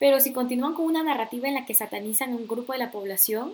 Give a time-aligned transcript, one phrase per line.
[0.00, 2.90] pero si continúan con una narrativa en la que satanizan a un grupo de la
[2.90, 3.52] población,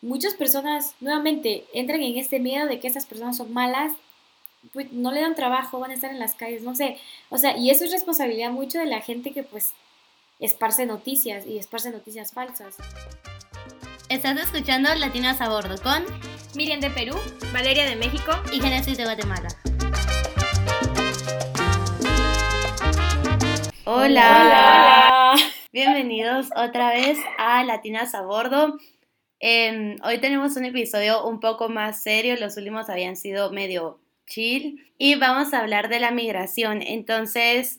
[0.00, 3.92] muchas personas nuevamente entran en este miedo de que esas personas son malas,
[4.72, 6.96] pues no le dan trabajo, van a estar en las calles, no sé.
[7.28, 9.72] O sea, y eso es responsabilidad mucho de la gente que pues
[10.38, 12.76] esparce noticias y esparce noticias falsas.
[14.08, 16.04] Estás escuchando Latinas a Bordo con
[16.54, 17.16] Miriam de Perú,
[17.52, 19.48] Valeria de México y Genesis de Guatemala.
[23.84, 24.99] Hola.
[25.72, 28.76] Bienvenidos otra vez a Latinas a Bordo.
[29.38, 34.84] Em, hoy tenemos un episodio un poco más serio, los últimos habían sido medio chill
[34.98, 36.82] y vamos a hablar de la migración.
[36.82, 37.78] Entonces,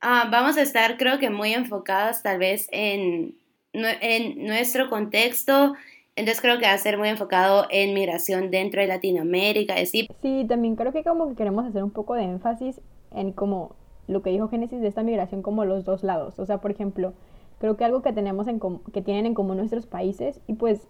[0.00, 3.36] ah, vamos a estar creo que muy enfocados tal vez en,
[3.74, 5.74] en nuestro contexto.
[6.14, 9.74] Entonces creo que va a ser muy enfocado en migración dentro de Latinoamérica.
[9.84, 10.08] Sí,
[10.48, 12.80] también creo que como que queremos hacer un poco de énfasis
[13.14, 13.76] en cómo
[14.08, 16.38] lo que dijo Génesis de esta migración como los dos lados.
[16.38, 17.12] O sea, por ejemplo,
[17.58, 18.60] creo que algo que tenemos en
[18.92, 20.86] que tienen en común nuestros países y pues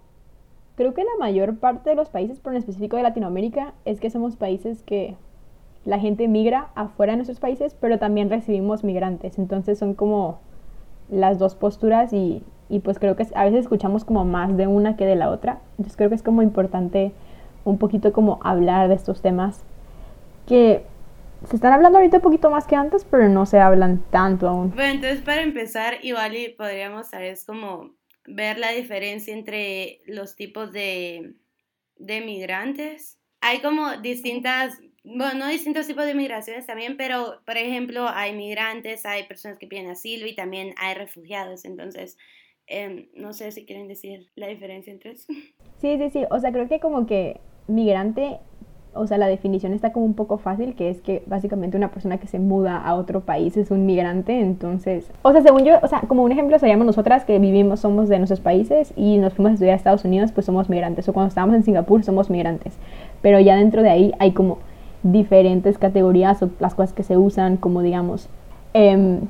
[0.76, 4.10] creo que la mayor parte de los países, pero en específico de Latinoamérica, es que
[4.10, 5.16] somos países que
[5.84, 9.38] la gente migra afuera de nuestros países, pero también recibimos migrantes.
[9.38, 10.38] Entonces son como
[11.10, 14.96] las dos posturas y, y pues creo que a veces escuchamos como más de una
[14.96, 15.60] que de la otra.
[15.72, 17.12] Entonces creo que es como importante
[17.64, 19.64] un poquito como hablar de estos temas
[20.46, 20.84] que
[21.44, 24.70] se están hablando ahorita un poquito más que antes, pero no se hablan tanto aún.
[24.70, 27.08] Bueno, entonces para empezar, igual podríamos
[27.46, 27.94] como
[28.26, 31.34] ver la diferencia entre los tipos de,
[31.96, 33.18] de migrantes.
[33.40, 39.06] Hay como distintas, bueno, no distintos tipos de migraciones también, pero por ejemplo hay migrantes,
[39.06, 41.64] hay personas que piden asilo y también hay refugiados.
[41.64, 42.16] Entonces,
[42.66, 45.32] em, no sé si quieren decir la diferencia entre eso.
[45.78, 46.24] Sí, sí, sí.
[46.30, 48.38] O sea, creo que como que migrante
[48.96, 52.18] o sea, la definición está como un poco fácil, que es que básicamente una persona
[52.18, 55.88] que se muda a otro país es un migrante, entonces, o sea, según yo, o
[55.88, 59.50] sea, como un ejemplo seríamos nosotras que vivimos, somos de nuestros países y nos fuimos
[59.50, 62.74] a estudiar a Estados Unidos, pues somos migrantes, o cuando estábamos en Singapur somos migrantes,
[63.22, 64.58] pero ya dentro de ahí hay como
[65.02, 68.28] diferentes categorías o las cosas que se usan, como digamos,
[68.74, 69.20] eh,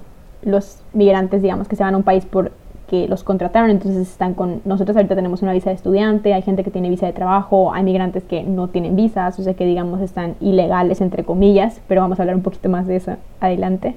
[0.42, 2.52] los migrantes, digamos, que se van a un país por
[2.88, 6.64] que los contrataron, entonces están con nosotros ahorita tenemos una visa de estudiante, hay gente
[6.64, 10.00] que tiene visa de trabajo, hay migrantes que no tienen visas, o sea que digamos
[10.00, 13.94] están ilegales entre comillas, pero vamos a hablar un poquito más de eso adelante.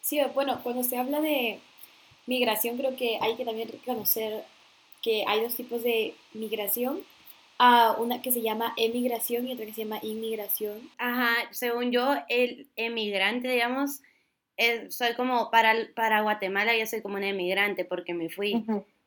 [0.00, 1.58] Sí, bueno, cuando se habla de
[2.26, 4.44] migración creo que hay que también reconocer
[5.02, 6.98] que hay dos tipos de migración.
[7.60, 10.78] Uh, una que se llama emigración y otra que se llama inmigración.
[10.96, 14.00] Ajá, según yo, el emigrante, digamos,
[14.88, 18.64] soy como, para, para Guatemala yo soy como una emigrante porque me fui.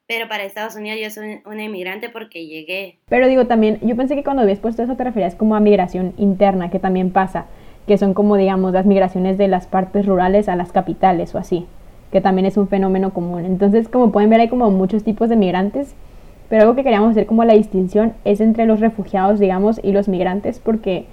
[0.08, 3.00] Pero para Estados Unidos yo soy una emigrante porque llegué.
[3.08, 6.14] Pero digo también, yo pensé que cuando habías puesto eso te referías como a migración
[6.18, 7.46] interna, que también pasa,
[7.88, 11.66] que son como digamos las migraciones de las partes rurales a las capitales o así,
[12.12, 13.46] que también es un fenómeno común.
[13.46, 15.96] Entonces, como pueden ver, hay como muchos tipos de migrantes,
[16.50, 20.10] pero algo que queríamos hacer como la distinción es entre los refugiados, digamos, y los
[20.10, 21.06] migrantes, porque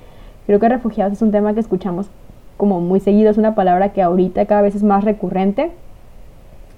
[0.47, 2.10] creo que refugiados es un tema que escuchamos
[2.58, 5.70] como muy seguido, es una palabra que ahorita cada vez es más recurrente,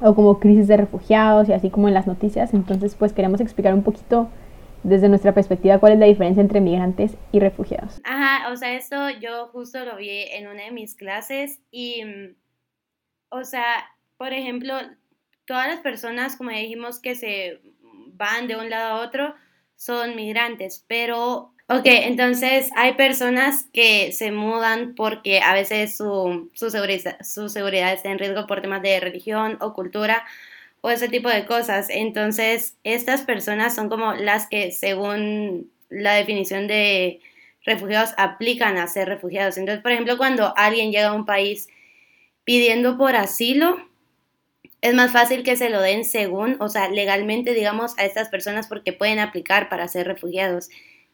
[0.01, 2.55] o como crisis de refugiados y así como en las noticias.
[2.55, 4.31] Entonces, pues queremos explicar un poquito
[4.83, 8.01] desde nuestra perspectiva cuál es la diferencia entre migrantes y refugiados.
[8.05, 12.37] Ajá, o sea, esto yo justo lo vi en una de mis clases y, mm,
[13.31, 14.75] o sea, por ejemplo,
[15.45, 17.61] todas las personas, como dijimos, que se
[18.15, 19.35] van de un lado a otro,
[19.77, 26.69] son migrantes, pero Ok, entonces hay personas que se mudan porque a veces su, su,
[26.69, 30.25] seguridad, su seguridad está en riesgo por temas de religión o cultura
[30.81, 31.87] o ese tipo de cosas.
[31.89, 37.21] Entonces, estas personas son como las que, según la definición de
[37.65, 39.57] refugiados, aplican a ser refugiados.
[39.57, 41.69] Entonces, por ejemplo, cuando alguien llega a un país
[42.45, 43.79] pidiendo por asilo,
[44.81, 48.67] es más fácil que se lo den según, o sea, legalmente, digamos, a estas personas
[48.67, 50.69] porque pueden aplicar para ser refugiados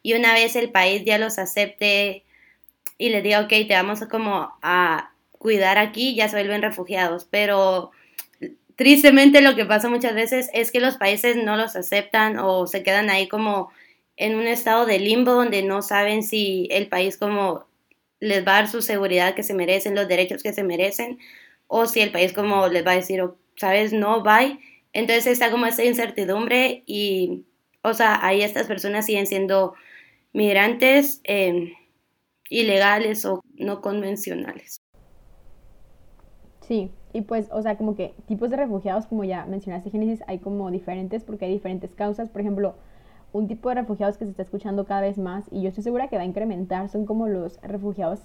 [0.07, 2.23] y una vez el país ya los acepte
[2.97, 7.27] y les diga, ok, te vamos como a cuidar aquí, ya se vuelven refugiados.
[7.29, 7.91] Pero
[8.77, 12.85] tristemente lo que pasa muchas veces es que los países no los aceptan o se
[12.85, 13.73] quedan ahí como
[14.17, 17.67] en un estado de limbo donde no saben si el país como
[18.21, 21.19] les va a dar su seguridad que se merecen, los derechos que se merecen,
[21.67, 24.61] o si el país como les va a decir, oh, sabes, no, bye.
[24.93, 27.43] Entonces está como esa incertidumbre y,
[27.83, 29.75] o sea, ahí estas personas siguen siendo
[30.37, 31.71] migrantes em,
[32.51, 34.83] ilegales o no convencionales.
[36.61, 40.39] Sí, y pues, o sea, como que tipos de refugiados, como ya mencionaste, Génesis, hay
[40.39, 42.29] como diferentes porque hay diferentes causas.
[42.29, 42.75] Por ejemplo,
[43.33, 46.09] un tipo de refugiados que se está escuchando cada vez más y yo estoy segura
[46.09, 48.21] que va a incrementar son como los refugiados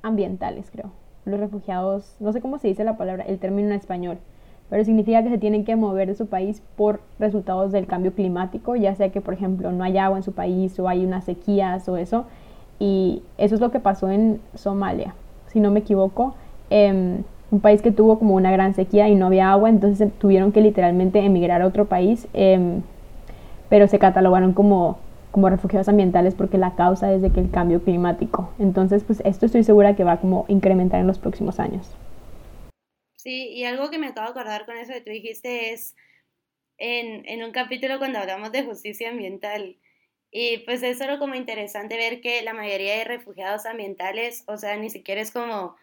[0.00, 0.90] ambientales, creo.
[1.26, 4.18] Los refugiados, no sé cómo se dice la palabra, el término en español,
[4.72, 8.74] pero significa que se tienen que mover de su país por resultados del cambio climático,
[8.74, 11.86] ya sea que, por ejemplo, no hay agua en su país o hay unas sequías
[11.90, 12.24] o eso.
[12.78, 15.14] Y eso es lo que pasó en Somalia,
[15.48, 16.36] si no me equivoco.
[16.70, 17.18] Em,
[17.50, 20.62] un país que tuvo como una gran sequía y no había agua, entonces tuvieron que
[20.62, 22.80] literalmente emigrar a otro país, em,
[23.68, 24.96] pero se catalogaron como,
[25.32, 28.48] como refugiados ambientales porque la causa es de que el cambio climático.
[28.58, 31.94] Entonces, pues esto estoy segura que va como incrementar en los próximos años.
[33.22, 35.94] Sí, y algo que me acabo de acordar con eso que tú dijiste es
[36.76, 39.76] en, en un capítulo cuando hablamos de justicia ambiental.
[40.32, 44.76] Y pues es solo como interesante ver que la mayoría de refugiados ambientales, o sea,
[44.76, 45.76] ni siquiera es como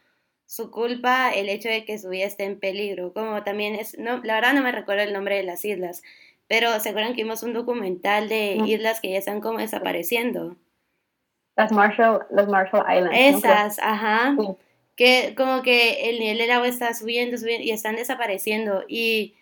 [0.47, 3.13] su culpa el hecho de que su vida esté en peligro.
[3.13, 6.01] Como también es, no, la verdad no me recuerdo el nombre de las islas,
[6.49, 10.57] pero se acuerdan que vimos un documental de islas que ya están como desapareciendo.
[11.55, 13.45] Las Marshall, los Marshall Islands.
[13.45, 14.35] Esas, ajá
[14.99, 18.83] que como que el nivel del agua está subiendo, subiendo y están desapareciendo.
[18.89, 19.35] Y,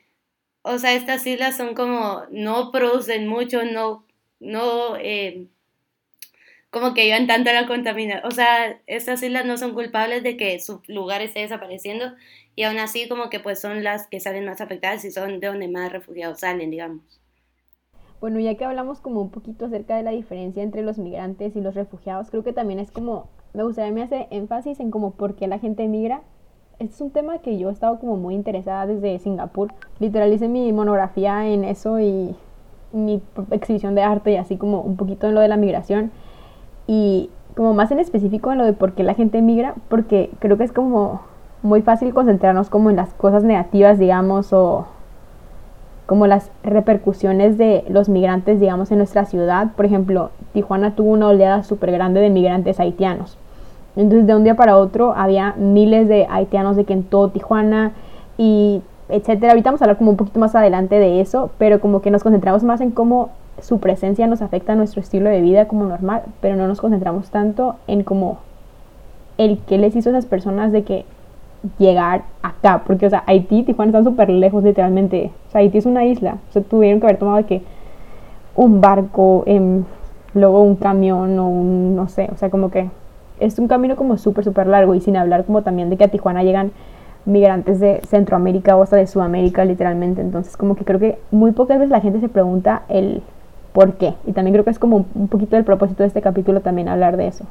[0.62, 4.06] o sea, estas islas son como, no producen mucho, no,
[4.40, 5.48] no, eh,
[6.70, 8.24] como que llevan tanto la contaminación.
[8.28, 12.14] O sea, estas islas no son culpables de que su lugar esté desapareciendo
[12.56, 15.48] y aún así como que pues son las que salen más afectadas y son de
[15.48, 17.20] donde más refugiados salen, digamos.
[18.22, 21.62] Bueno, ya que hablamos como un poquito acerca de la diferencia entre los migrantes y
[21.62, 25.34] los refugiados, creo que también es como me gustaría me hacer énfasis en como por
[25.34, 26.22] qué la gente emigra.
[26.78, 29.74] Este es un tema que yo he estado como muy interesada desde Singapur.
[30.00, 32.36] Literal hice mi monografía en eso y
[32.94, 33.20] mi
[33.50, 36.12] exhibición de arte y así como un poquito en lo de la migración.
[36.86, 40.56] Y como más en específico en lo de por qué la gente emigra, porque creo
[40.60, 41.22] que es como
[41.64, 44.86] muy fácil concentrarnos como en las cosas negativas, digamos, o
[46.06, 49.72] como las repercusiones de los migrantes, digamos, en nuestra ciudad.
[49.76, 53.40] Por ejemplo, Tijuana tuvo una oleada súper grande de migrantes haitianos.
[53.98, 57.92] Entonces, de un día para otro había miles de haitianos de que en todo Tijuana
[58.38, 59.52] y etcétera.
[59.52, 62.24] Ahorita vamos a hablar como un poquito más adelante de eso, pero como que nos
[62.24, 63.30] concentramos más en cómo
[63.62, 67.30] su presencia nos afecta a nuestro estilo de vida como normal, pero no nos concentramos
[67.32, 68.38] tanto en cómo
[69.38, 71.06] el que les hizo a esas personas de que
[71.80, 75.32] llegar acá, porque, o sea, Haití y Tijuana están súper lejos, literalmente.
[75.48, 77.64] O sea, Haití es una isla, o sea, tuvieron que haber tomado que
[78.56, 79.84] un barco, em,
[80.34, 82.90] luego un camión o un, no sé, o sea, como que
[83.40, 86.08] es un camino como súper, súper largo y sin hablar como también de que a
[86.10, 86.72] Tijuana llegan
[87.26, 90.22] migrantes de Centroamérica o hasta de Sudamérica, literalmente.
[90.22, 93.22] Entonces, como que creo que muy pocas veces la gente se pregunta el
[93.74, 94.16] por qué.
[94.26, 97.18] Y también creo que es como un poquito el propósito de este capítulo también hablar
[97.18, 97.46] de eso.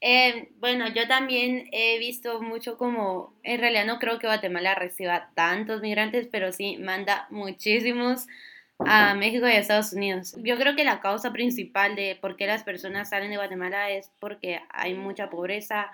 [0.00, 5.30] Eh, bueno, yo también he visto mucho como, en realidad no creo que Guatemala reciba
[5.34, 8.26] tantos migrantes, pero sí manda muchísimos
[8.78, 10.34] a México y a Estados Unidos.
[10.42, 14.10] Yo creo que la causa principal de por qué las personas salen de Guatemala es
[14.20, 15.90] porque hay mucha pobreza,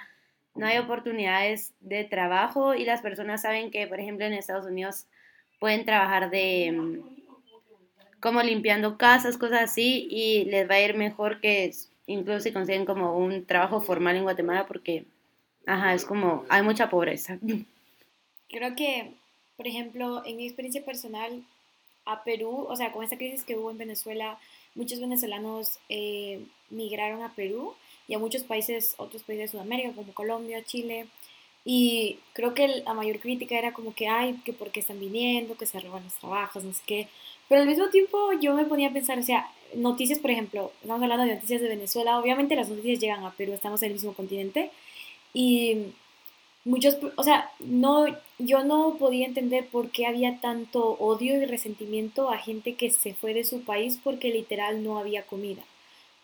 [0.55, 5.06] no hay oportunidades de trabajo y las personas saben que, por ejemplo, en Estados Unidos
[5.61, 7.23] pueden trabajar de mm,
[8.20, 11.73] como limpiando casas, cosas así, y les va a ir mejor que
[12.06, 15.05] incluso si consiguen como un trabajo formal en Guatemala porque,
[15.67, 17.38] ajá, es como, hay mucha pobreza.
[18.49, 19.14] Creo que,
[19.56, 21.43] por ejemplo, en mi experiencia personal,
[22.04, 24.38] a Perú, o sea, con esta crisis que hubo en Venezuela,
[24.75, 26.40] muchos venezolanos eh,
[26.70, 27.75] migraron a Perú
[28.08, 31.06] y a muchos países, otros países de Sudamérica, como Colombia, Chile.
[31.64, 35.56] Y creo que la mayor crítica era como que, ay, que por qué están viniendo,
[35.56, 37.08] que se roban los trabajos, no sé qué.
[37.49, 41.03] Pero al mismo tiempo yo me ponía a pensar, o sea, noticias, por ejemplo, estamos
[41.03, 44.12] hablando de noticias de Venezuela, obviamente las noticias llegan a Perú, estamos en el mismo
[44.15, 44.70] continente,
[45.34, 45.93] y
[46.64, 48.06] muchos, o sea, no,
[48.38, 53.14] yo no podía entender por qué había tanto odio y resentimiento a gente que se
[53.14, 55.62] fue de su país porque literal no había comida,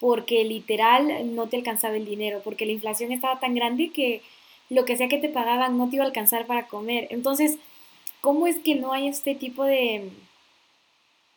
[0.00, 4.23] porque literal no te alcanzaba el dinero, porque la inflación estaba tan grande que
[4.71, 7.09] lo que sea que te pagaban no te iba a alcanzar para comer.
[7.11, 7.59] Entonces,
[8.21, 10.11] ¿cómo es que no hay este tipo de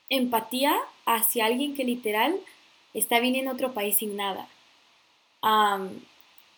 [0.09, 2.35] empatía hacia alguien que literal
[2.93, 4.47] está viniendo a otro país sin nada.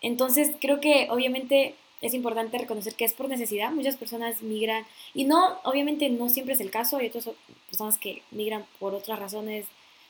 [0.01, 3.71] entonces creo que obviamente es importante reconocer que es por necesidad.
[3.71, 6.97] Muchas personas migran y no, obviamente no siempre es el caso.
[6.97, 7.29] Hay otras
[7.67, 9.65] personas que migran por otras razones,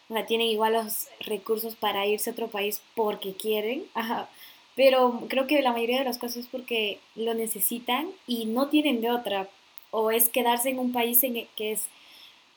[0.09, 3.85] o sea, tienen igual los recursos para irse a otro país porque quieren.
[4.75, 9.01] Pero creo que la mayoría de los casos es porque lo necesitan y no tienen
[9.01, 9.47] de otra.
[9.91, 11.83] O es quedarse en un país en que es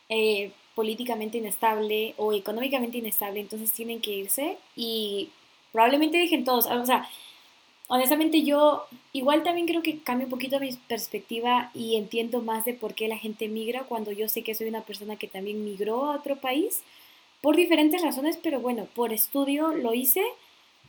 [0.09, 5.28] eh, políticamente inestable o económicamente inestable, entonces tienen que irse y
[5.73, 6.64] probablemente dejen todos.
[6.66, 7.07] O sea,
[7.88, 12.75] honestamente yo igual también creo que cambia un poquito mi perspectiva y entiendo más de
[12.75, 16.07] por qué la gente migra cuando yo sé que soy una persona que también migró
[16.07, 16.83] a otro país
[17.40, 20.25] por diferentes razones, pero bueno, por estudio lo hice,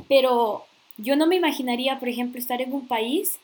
[0.08, 0.66] pero
[0.98, 3.40] yo no me imaginaría, por ejemplo, estar en un país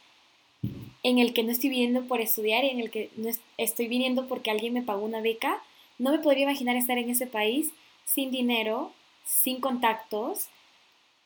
[1.03, 4.27] en el que no estoy viniendo por estudiar y en el que no estoy viniendo
[4.27, 5.61] porque alguien me pagó una beca,
[5.99, 7.71] no me podría imaginar estar en ese país
[8.05, 8.91] sin dinero,
[9.25, 10.47] sin contactos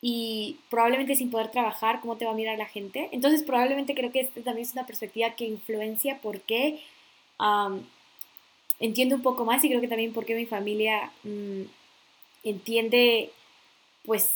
[0.09, 3.09] y probablemente sin poder trabajar, cómo te va a mirar la gente.
[3.11, 6.79] Entonces probablemente creo que esta también es una perspectiva que influencia por qué
[8.79, 11.63] entiendo un poco más y creo que también porque mi familia mm,
[12.45, 13.31] entiende
[14.05, 14.31] pues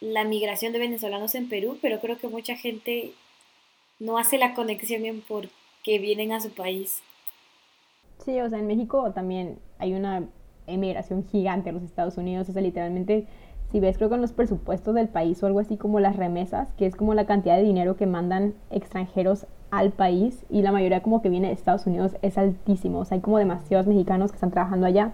[0.00, 3.12] la migración de venezolanos en Perú, pero creo que mucha gente
[4.00, 5.50] no hace la conexión en por
[5.84, 7.00] qué vienen a su país.
[8.24, 10.28] Sí, o sea, en México también hay una
[10.66, 13.28] emigración gigante a los Estados Unidos, o sea, literalmente,
[13.72, 16.68] si ves, creo que en los presupuestos del país o algo así como las remesas,
[16.74, 21.02] que es como la cantidad de dinero que mandan extranjeros al país y la mayoría
[21.02, 24.36] como que viene de Estados Unidos es altísimo, o sea, hay como demasiados mexicanos que
[24.36, 25.12] están trabajando allá.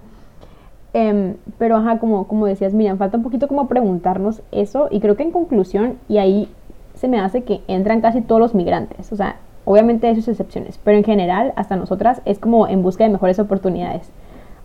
[0.92, 5.16] Em, pero ajá, como, como decías, Miriam, falta un poquito como preguntarnos eso y creo
[5.16, 6.48] que en conclusión, y ahí
[6.94, 10.80] se me hace que entran casi todos los migrantes, o sea, obviamente hay sus excepciones,
[10.82, 14.10] pero en general, hasta nosotras, es como en busca de mejores oportunidades.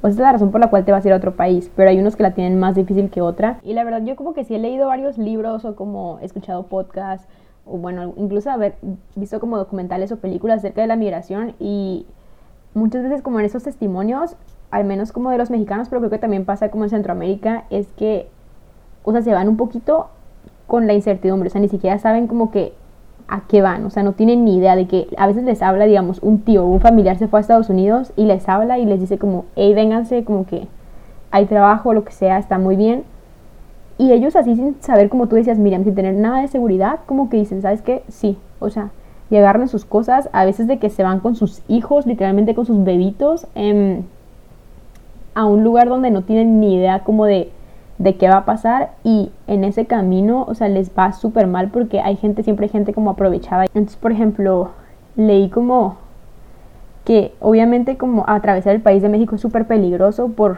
[0.04, 1.72] O esa es la razón por la cual te vas a ir a otro país,
[1.78, 3.60] pero hay unos que la tienen más difícil que otra.
[3.64, 6.64] Y la verdad, yo como que sí he leído varios libros o como he escuchado
[6.64, 7.26] podcasts
[7.66, 8.76] o bueno, incluso haber
[9.16, 12.06] visto como documentales o películas acerca de la migración y
[12.74, 14.36] muchas veces como en esos testimonios,
[14.72, 17.88] al menos como de los mexicanos, pero creo que también pasa como en Centroamérica, es
[17.94, 18.28] que,
[19.06, 20.10] o sea, se van un poquito
[20.68, 22.74] con la incertidumbre, o sea, ni siquiera saben como que
[23.28, 25.86] a qué van, o sea, no tienen ni idea de que a veces les habla,
[25.86, 28.86] digamos, un tío o un familiar se fue a Estados Unidos y les habla y
[28.86, 30.68] les dice como, hey, vénganse, como que
[31.32, 33.04] hay trabajo, lo que sea, está muy bien,
[33.98, 37.30] y ellos así sin saber, como tú decías, Miriam, sin tener nada de seguridad, como
[37.30, 38.04] que dicen, ¿sabes qué?
[38.08, 38.90] Sí, o sea,
[39.30, 42.84] llegaron sus cosas, a veces de que se van con sus hijos, literalmente con sus
[42.84, 44.04] bebitos, em,
[45.36, 47.52] a un lugar donde no tienen ni idea como de,
[47.98, 51.70] de qué va a pasar y en ese camino, o sea, les va súper mal
[51.70, 53.66] porque hay gente, siempre hay gente como aprovechada.
[53.66, 54.72] Entonces, por ejemplo,
[55.16, 55.98] leí como
[57.06, 60.58] que obviamente como atravesar el país de México es súper peligroso por,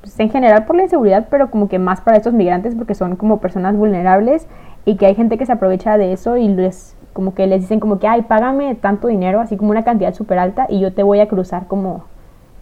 [0.00, 3.16] pues, en general por la inseguridad, pero como que más para estos migrantes porque son
[3.16, 4.46] como personas vulnerables
[4.84, 7.80] y que hay gente que se aprovecha de eso y les como que les dicen
[7.80, 11.02] como que, ay, págame tanto dinero, así como una cantidad súper alta y yo te
[11.02, 12.04] voy a cruzar como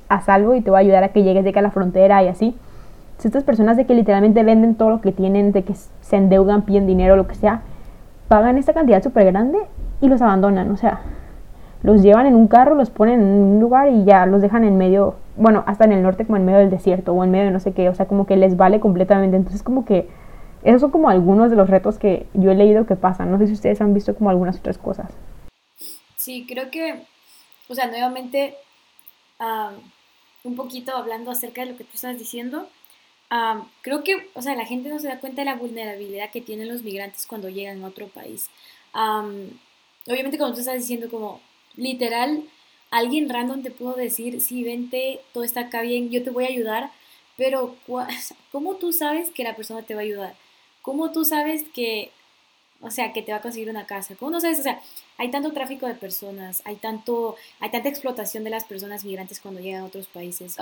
[0.09, 2.23] a salvo y te voy a ayudar a que llegues de que a la frontera
[2.23, 2.57] y así.
[3.27, 6.87] Estas personas de que literalmente venden todo lo que tienen, de que se endeudan, piden
[6.87, 7.63] dinero, lo que sea,
[8.29, 9.59] pagan esta cantidad súper grande
[10.01, 11.01] y los abandonan, o sea,
[11.83, 14.77] los llevan en un carro, los ponen en un lugar y ya los dejan en
[14.77, 17.51] medio, bueno, hasta en el norte como en medio del desierto o en medio de
[17.53, 19.37] no sé qué, o sea, como que les vale completamente.
[19.37, 20.09] Entonces como que
[20.63, 23.31] esos son como algunos de los retos que yo he leído que pasan.
[23.31, 25.11] No sé si ustedes han visto como algunas otras cosas.
[26.17, 27.05] Sí, creo que,
[27.69, 28.55] o sea, nuevamente,
[30.45, 32.67] un poquito hablando acerca de lo que tú estás diciendo,
[33.83, 36.69] creo que, o sea, la gente no se da cuenta de la vulnerabilidad que tienen
[36.69, 38.49] los migrantes cuando llegan a otro país.
[38.93, 41.41] obviamente cuando tú estás diciendo como,
[41.77, 42.45] literal,
[42.91, 46.49] alguien random te pudo decir, sí, vente, todo está acá bien, yo te voy a
[46.49, 46.91] ayudar,
[47.37, 47.77] pero
[48.53, 50.35] ¿cómo tú sabes que la persona te va a ayudar?
[50.83, 52.11] ¿Cómo tú sabes que,
[52.81, 54.17] o sea, que te va a conseguir una casa?
[54.17, 54.61] ¿Cómo no sabes?
[54.61, 54.81] O sea,
[55.19, 59.61] hay tanto tráfico de personas, hay, tanto, hay tanta explotación de las personas migrantes cuando
[59.61, 60.57] llegan a otros países.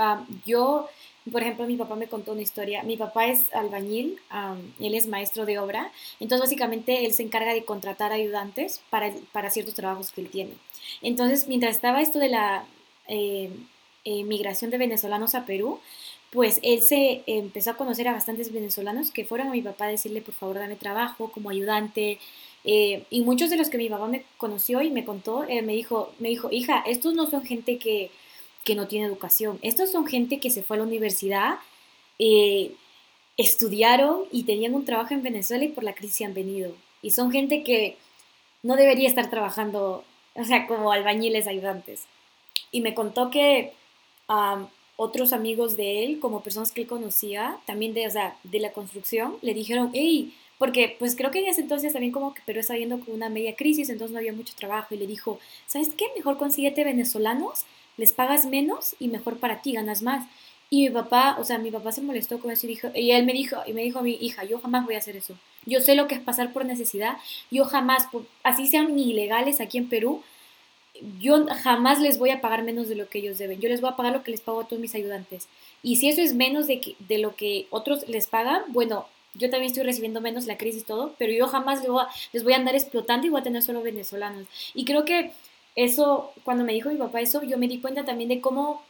[0.45, 0.89] Yo,
[1.31, 2.83] por ejemplo, mi papá me contó una historia.
[2.85, 4.19] Mi papá es albañil,
[4.79, 5.91] él es maestro de obra,
[6.21, 10.53] entonces básicamente él se encarga de contratar ayudantes para, para ciertos trabajos que él tiene.
[11.03, 12.65] Entonces, mientras estaba esto de la
[13.09, 13.51] eh,
[14.05, 15.81] eh, migración de venezolanos a Perú,
[16.31, 19.89] pues él se empezó a conocer a bastantes venezolanos que fueron a mi papá a
[19.89, 22.19] decirle, por favor, dame trabajo como ayudante.
[22.65, 26.13] Eh, y muchos de los que mi papá me conoció y me contó, me, dijo,
[26.19, 28.11] me dijo, hija, estos no son gente que,
[28.67, 31.59] que, no tiene educación, estos son gente que se fue a la universidad,
[33.37, 36.75] estudiaron y tenían un trabajo en Venezuela y por la crisis han venido.
[37.03, 37.97] Y son gente que
[38.63, 40.05] no debería estar trabajando
[40.37, 42.05] o sea, como albañiles ayudantes.
[42.71, 43.73] Y me contó que
[44.97, 48.73] otros amigos de él, como personas que él conocía, también de, o sea, de la
[48.73, 52.61] construcción, le dijeron, hey, porque pues creo que en ese entonces también como que Perú
[52.61, 56.07] estaba con una media crisis, entonces no había mucho trabajo y le dijo, ¿sabes qué?
[56.17, 57.65] Mejor consíguete venezolanos,
[57.97, 60.27] les pagas menos y mejor para ti, ganas más.
[60.69, 63.25] Y mi papá, o sea, mi papá se molestó con eso y dijo, y él
[63.25, 65.37] me dijo, y me dijo a mi hija, yo jamás voy a hacer eso.
[65.65, 67.17] Yo sé lo que es pasar por necesidad.
[67.51, 68.09] Yo jamás,
[68.43, 70.23] así sean ilegales aquí en Perú,
[71.21, 73.61] yo jamás les voy a pagar menos de lo que ellos deben.
[73.61, 75.49] Yo les voy a pagar lo que les pago a todos mis ayudantes.
[75.83, 79.51] Y si eso es menos de, que, de lo que otros les pagan, bueno, yo
[79.51, 82.43] también estoy recibiendo menos la crisis y todo, pero yo jamás les voy, a, les
[82.43, 84.47] voy a andar explotando y voy a tener solo venezolanos.
[84.75, 85.33] Y creo que
[85.77, 88.83] eso, cuando me dijo mi papá eso, yo me di cuenta también de cómo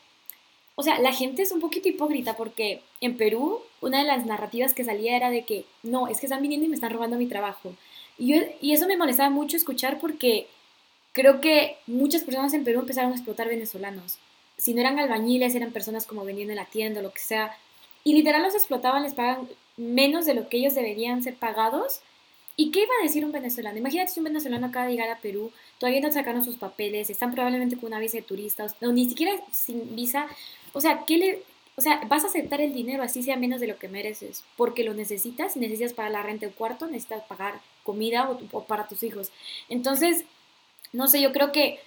[0.78, 4.75] o sea, la gente es un poquito hipócrita porque en Perú una de las narrativas
[4.75, 7.26] que salía era de que no, es que están viniendo y me están robando mi
[7.26, 7.75] trabajo.
[8.19, 10.47] Y, eso me molestaba mucho escuchar porque
[11.12, 14.19] creo que muchas personas en Perú empezaron a explotar venezolanos.
[14.59, 17.57] Si no eran albañiles, eran personas como vendiendo en la tienda lo que sea.
[18.05, 22.00] Y literal los explotaban, les pagan menos de lo que ellos deberían ser pagados.
[22.56, 23.76] ¿Y qué iba a decir un venezolano?
[23.76, 27.32] Imagínate si un venezolano acaba de llegar a Perú, todavía no sacaron sus papeles, están
[27.32, 30.26] probablemente con una visa de turista, o ni siquiera sin visa.
[30.72, 31.42] O sea, ¿qué le,
[31.76, 34.84] o sea, vas a aceptar el dinero así sea menos de lo que mereces, porque
[34.84, 39.30] lo necesitas, necesitas para la renta del cuarto, necesitas pagar comida o, para tus hijos.
[39.68, 40.25] Entonces,
[40.94, 41.80] no sé, yo creo que,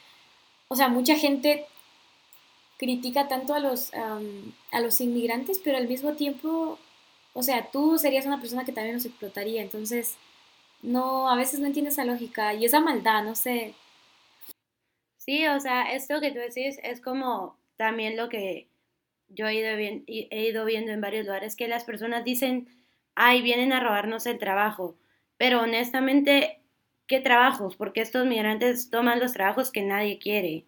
[0.67, 1.65] o sea, mucha gente
[2.77, 6.77] critica tanto a los, a los inmigrantes, pero al mismo tiempo,
[7.33, 10.15] o sea, tú serías una persona que también nos explotaría, entonces,
[10.81, 13.73] no, a veces no entiendes esa lógica y esa maldad, no sé.
[15.17, 18.67] Sí, o sea, esto que tú decís es como también lo que
[19.27, 19.69] yo he ido,
[20.07, 22.67] he ido viendo en varios lugares que las personas dicen,
[23.15, 24.97] ay, vienen a robarnos el trabajo.
[25.37, 26.61] Pero honestamente,
[27.07, 27.75] ¿qué trabajos?
[27.75, 30.65] Porque estos migrantes toman los trabajos que nadie quiere.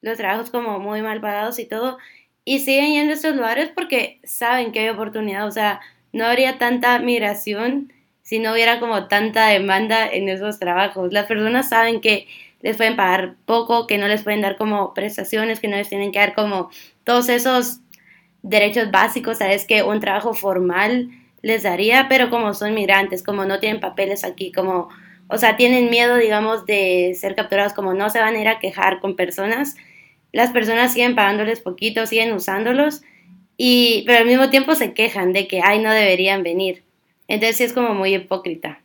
[0.00, 1.98] Los trabajos como muy mal pagados y todo.
[2.44, 5.46] Y siguen yendo a estos lugares porque saben que hay oportunidad.
[5.46, 5.80] O sea,
[6.12, 11.12] no habría tanta migración si no hubiera como tanta demanda en esos trabajos.
[11.12, 12.26] Las personas saben que
[12.60, 16.12] les pueden pagar poco, que no les pueden dar como prestaciones, que no les tienen
[16.12, 16.70] que dar como
[17.04, 17.80] todos esos
[18.42, 21.10] derechos básicos, sabes que un trabajo formal
[21.42, 24.88] les daría, pero como son migrantes, como no tienen papeles aquí, como,
[25.28, 28.58] o sea, tienen miedo, digamos, de ser capturados, como no se van a ir a
[28.58, 29.76] quejar con personas,
[30.32, 33.02] las personas siguen pagándoles poquito, siguen usándolos,
[33.56, 36.82] y, pero al mismo tiempo se quejan de que, ay, no deberían venir.
[37.30, 38.80] Entonces sí es como muy hipócrita.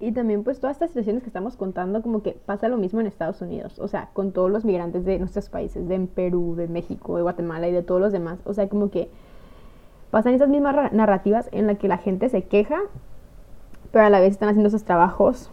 [0.00, 3.06] Y también pues todas estas situaciones que estamos contando como que pasa lo mismo en
[3.06, 7.16] Estados Unidos, o sea, con todos los migrantes de nuestros países, de Perú, de México,
[7.16, 9.10] de Guatemala y de todos los demás, o sea, como que
[10.10, 12.80] pasan esas mismas narrativas en las que la gente se queja,
[13.92, 15.50] pero a la vez están haciendo esos trabajos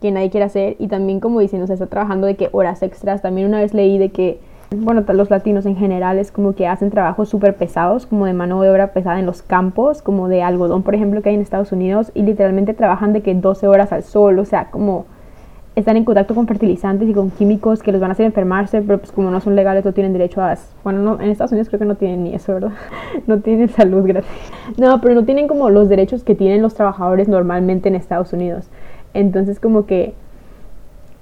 [0.00, 0.76] que nadie quiere hacer.
[0.78, 3.74] Y también como dicen, o sea, está trabajando de que horas extras, también una vez
[3.74, 4.38] leí de que
[4.74, 8.60] bueno, los latinos en general es como que hacen trabajos súper pesados, como de mano
[8.62, 11.72] de obra pesada en los campos, como de algodón, por ejemplo, que hay en Estados
[11.72, 15.06] Unidos, y literalmente trabajan de que 12 horas al sol, o sea, como
[15.74, 18.98] están en contacto con fertilizantes y con químicos que los van a hacer enfermarse, pero
[18.98, 20.54] pues como no son legales no tienen derecho a...
[20.84, 22.72] Bueno, no, en Estados Unidos creo que no tienen ni eso, ¿verdad?
[23.26, 24.30] no tienen salud gratis.
[24.76, 28.68] No, pero no tienen como los derechos que tienen los trabajadores normalmente en Estados Unidos.
[29.14, 30.14] Entonces como que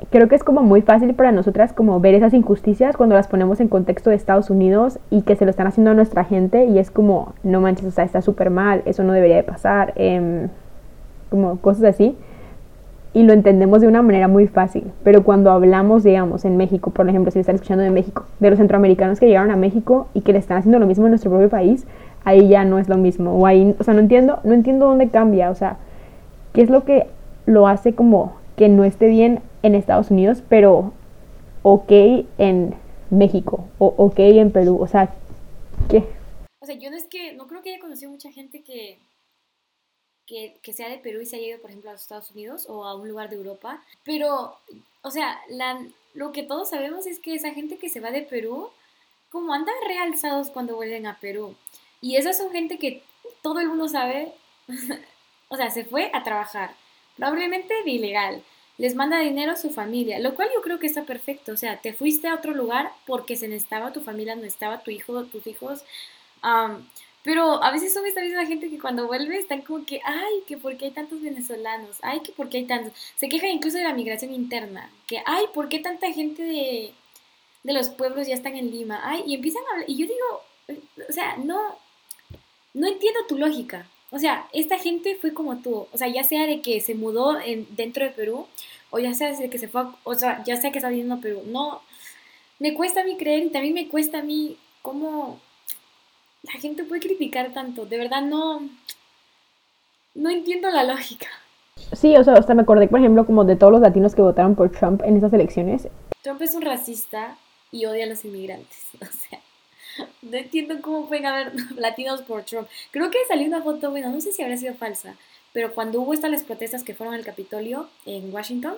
[0.08, 3.60] creo que es como muy fácil para nosotras como ver esas injusticias cuando las ponemos
[3.60, 6.78] en contexto de Estados Unidos y que se lo están haciendo a nuestra gente y
[6.78, 10.48] es como, no manches, o sea, está súper mal, eso no debería de pasar, em,
[11.28, 12.16] como cosas así.
[13.12, 17.08] Y lo entendemos de una manera muy fácil, pero cuando hablamos, digamos, en México, por
[17.08, 20.32] ejemplo, si están escuchando de México, de los centroamericanos que llegaron a México y que
[20.32, 21.86] le están haciendo lo mismo en nuestro propio país,
[22.24, 23.36] ahí ya no es lo mismo.
[23.36, 25.78] O ahí, o sea, no entiendo, no entiendo dónde cambia, o sea,
[26.52, 27.08] qué es lo que
[27.46, 30.92] lo hace como que no esté bien en Estados Unidos, pero
[31.62, 31.92] ok
[32.38, 32.74] en
[33.10, 34.78] México o ok en Perú.
[34.80, 35.14] O sea,
[35.88, 36.04] ¿qué?
[36.60, 38.98] O sea, yo no es que, no creo que haya conocido mucha gente que,
[40.26, 42.66] que, que, sea de Perú y se haya ido, por ejemplo, a los Estados Unidos
[42.68, 43.82] o a un lugar de Europa.
[44.04, 44.56] Pero,
[45.02, 45.82] o sea, la,
[46.14, 48.70] lo que todos sabemos es que esa gente que se va de Perú,
[49.30, 51.56] como andan realzados cuando vuelven a Perú.
[52.00, 53.02] Y esas son gente que
[53.42, 54.32] todo el mundo sabe,
[55.48, 56.74] o sea, se fue a trabajar,
[57.16, 58.42] probablemente de ilegal
[58.80, 61.52] les manda dinero a su familia, lo cual yo creo que está perfecto.
[61.52, 64.90] O sea, te fuiste a otro lugar porque se necesitaba tu familia, no estaba tu
[64.90, 65.84] hijo, tus hijos.
[67.22, 70.56] pero a veces son esta misma gente que cuando vuelve están como que, ay, que
[70.56, 72.94] por qué hay tantos venezolanos, ay, que por qué hay tantos.
[73.16, 76.94] Se quejan incluso de la migración interna, que, ay, ¿por qué tanta gente de,
[77.62, 79.00] de los pueblos ya están en Lima?
[79.04, 81.76] Ay, y empiezan a hablar, y yo digo, o sea, no,
[82.72, 83.86] no entiendo tu lógica.
[84.12, 87.40] O sea, esta gente fue como tú, o sea, ya sea de que se mudó
[87.40, 88.46] en, dentro de Perú,
[88.90, 91.20] o ya sea de que se fue, o sea, ya sea que está viviendo en
[91.20, 91.42] Perú.
[91.46, 91.80] No,
[92.58, 95.38] me cuesta a mí creer y también me cuesta a mí cómo
[96.42, 97.86] la gente puede criticar tanto.
[97.86, 98.68] De verdad no,
[100.14, 101.28] no entiendo la lógica.
[101.92, 104.54] Sí, o sea, hasta me acordé, por ejemplo, como de todos los latinos que votaron
[104.54, 105.88] por Trump en esas elecciones.
[106.22, 107.36] Trump es un racista
[107.72, 108.78] y odia a los inmigrantes.
[109.00, 109.39] O sea,
[110.22, 112.68] no entiendo cómo pueden haber latinos por Trump.
[112.90, 115.16] Creo que salió una foto, bueno, no sé si habrá sido falsa,
[115.52, 118.74] pero cuando hubo estas las protestas que fueron al Capitolio en Washington,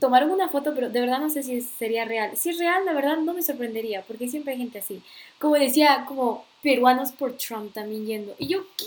[0.00, 2.36] tomaron una foto, pero de verdad no sé si sería real.
[2.36, 5.02] Si es real, la verdad no me sorprendería, porque siempre hay gente así.
[5.38, 8.34] Como decía, como peruanos por Trump también yendo.
[8.38, 8.86] Y yo, ¿qué?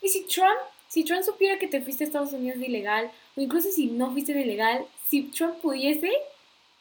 [0.00, 3.40] Y si Trump, si Trump supiera que te fuiste a Estados Unidos de ilegal, o
[3.40, 6.10] incluso si no fuiste de ilegal, si Trump pudiese,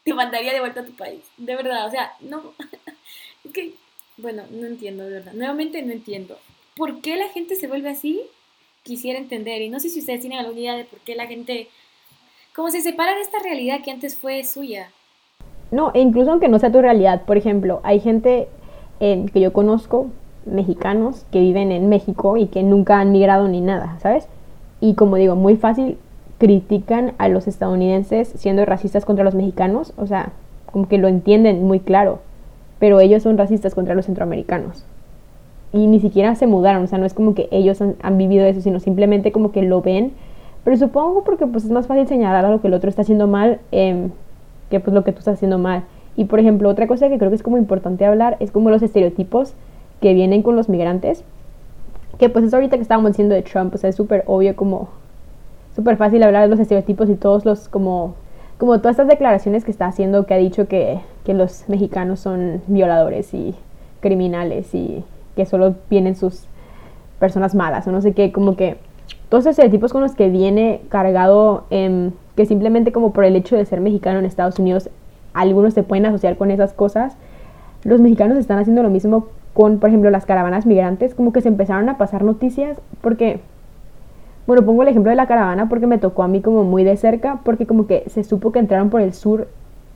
[0.03, 1.21] te mandaría de vuelta a tu país.
[1.37, 2.53] De verdad, o sea, no.
[3.45, 3.73] Es que,
[4.17, 5.33] bueno, no entiendo, de verdad.
[5.33, 6.37] Nuevamente no entiendo.
[6.75, 8.21] ¿Por qué la gente se vuelve así?
[8.83, 9.61] Quisiera entender.
[9.61, 11.67] Y no sé si ustedes tienen alguna idea de por qué la gente...
[12.55, 14.91] Como se separa de esta realidad que antes fue suya.
[15.71, 18.49] No, e incluso aunque no sea tu realidad, por ejemplo, hay gente
[18.99, 20.07] que yo conozco,
[20.45, 24.27] mexicanos, que viven en México y que nunca han migrado ni nada, ¿sabes?
[24.79, 25.97] Y como digo, muy fácil
[26.37, 30.33] critican a los estadounidenses siendo racistas contra los mexicanos, o sea,
[30.71, 32.19] como que lo entienden muy claro,
[32.81, 34.83] pero ellos son racistas contra los centroamericanos.
[35.71, 38.59] Y ni siquiera se mudaron, o sea, no es como que ellos han, vivido eso,
[38.59, 40.13] sino simplemente como que lo ven.
[40.63, 43.27] Pero supongo porque pues es más fácil señalar a lo que el otro está haciendo
[43.27, 44.09] mal eh,
[44.71, 45.83] que pues lo que tú estás haciendo mal.
[46.15, 48.81] Y por ejemplo, otra cosa que creo que es como importante hablar es como los
[48.81, 49.53] estereotipos
[50.01, 51.23] que vienen con los migrantes.
[52.17, 54.89] Que pues es ahorita que estábamos diciendo de Trump, o sea, es súper obvio como
[55.75, 58.15] súper fácil hablar de los estereotipos y todos los como
[58.61, 62.61] como todas estas declaraciones que está haciendo que ha dicho que, que los mexicanos son
[62.67, 63.55] violadores y
[64.01, 65.03] criminales y
[65.35, 66.45] que solo vienen sus
[67.19, 68.77] personas malas o no sé qué, como que
[69.29, 73.55] todos esos estereotipos con los que viene cargado, eh, que simplemente como por el hecho
[73.55, 74.91] de ser mexicano en Estados Unidos,
[75.33, 77.17] algunos se pueden asociar con esas cosas,
[77.83, 81.47] los mexicanos están haciendo lo mismo con, por ejemplo, las caravanas migrantes, como que se
[81.47, 83.39] empezaron a pasar noticias, porque,
[84.47, 86.97] bueno, pongo el ejemplo de la caravana porque me tocó a mí como muy de
[86.97, 89.47] cerca, porque como que se supo que entraron por el sur,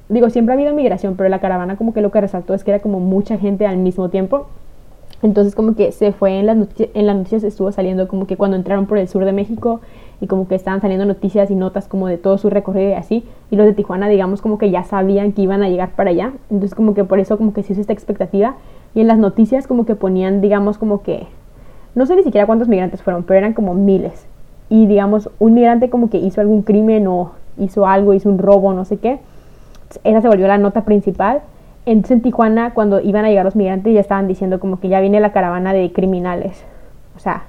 [0.10, 2.72] digo, siempre ha habido migración, pero la caravana como que lo que resaltó es que
[2.72, 4.48] era como mucha gente al mismo tiempo,
[5.22, 8.38] entonces como que se fue en las, noticias, en las noticias estuvo saliendo como que
[8.38, 9.82] cuando entraron por el sur de México
[10.22, 13.24] y como que estaban saliendo noticias y notas como de todo su recorrido y así.
[13.50, 16.34] Y los de Tijuana digamos como que ya sabían que iban a llegar para allá.
[16.52, 18.56] Entonces como que por eso como que se hizo esta expectativa.
[18.94, 21.28] Y en las noticias como que ponían digamos como que...
[21.96, 24.28] No sé ni siquiera cuántos migrantes fueron, pero eran como miles.
[24.70, 28.74] Y digamos un migrante como que hizo algún crimen o hizo algo, hizo un robo,
[28.74, 29.20] no sé qué.
[30.04, 31.42] Esa se volvió la nota principal
[31.86, 35.00] entonces en Tijuana, cuando iban a llegar los migrantes, ya estaban diciendo como que ya
[35.02, 36.64] viene la caravana de criminales.
[37.16, 37.44] O sea,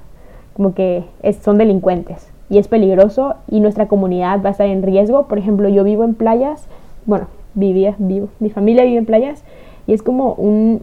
[0.55, 1.05] como que
[1.41, 2.29] son delincuentes.
[2.51, 5.27] Y es peligroso y nuestra comunidad va a estar en riesgo.
[5.27, 6.67] Por ejemplo, yo vivo en playas,
[7.07, 9.43] bueno, vivía, vivo, mi familia vive en playas
[9.87, 10.83] y es como un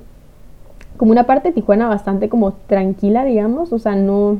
[0.97, 4.37] como una parte de Tijuana bastante como tranquila, digamos, o sea, no,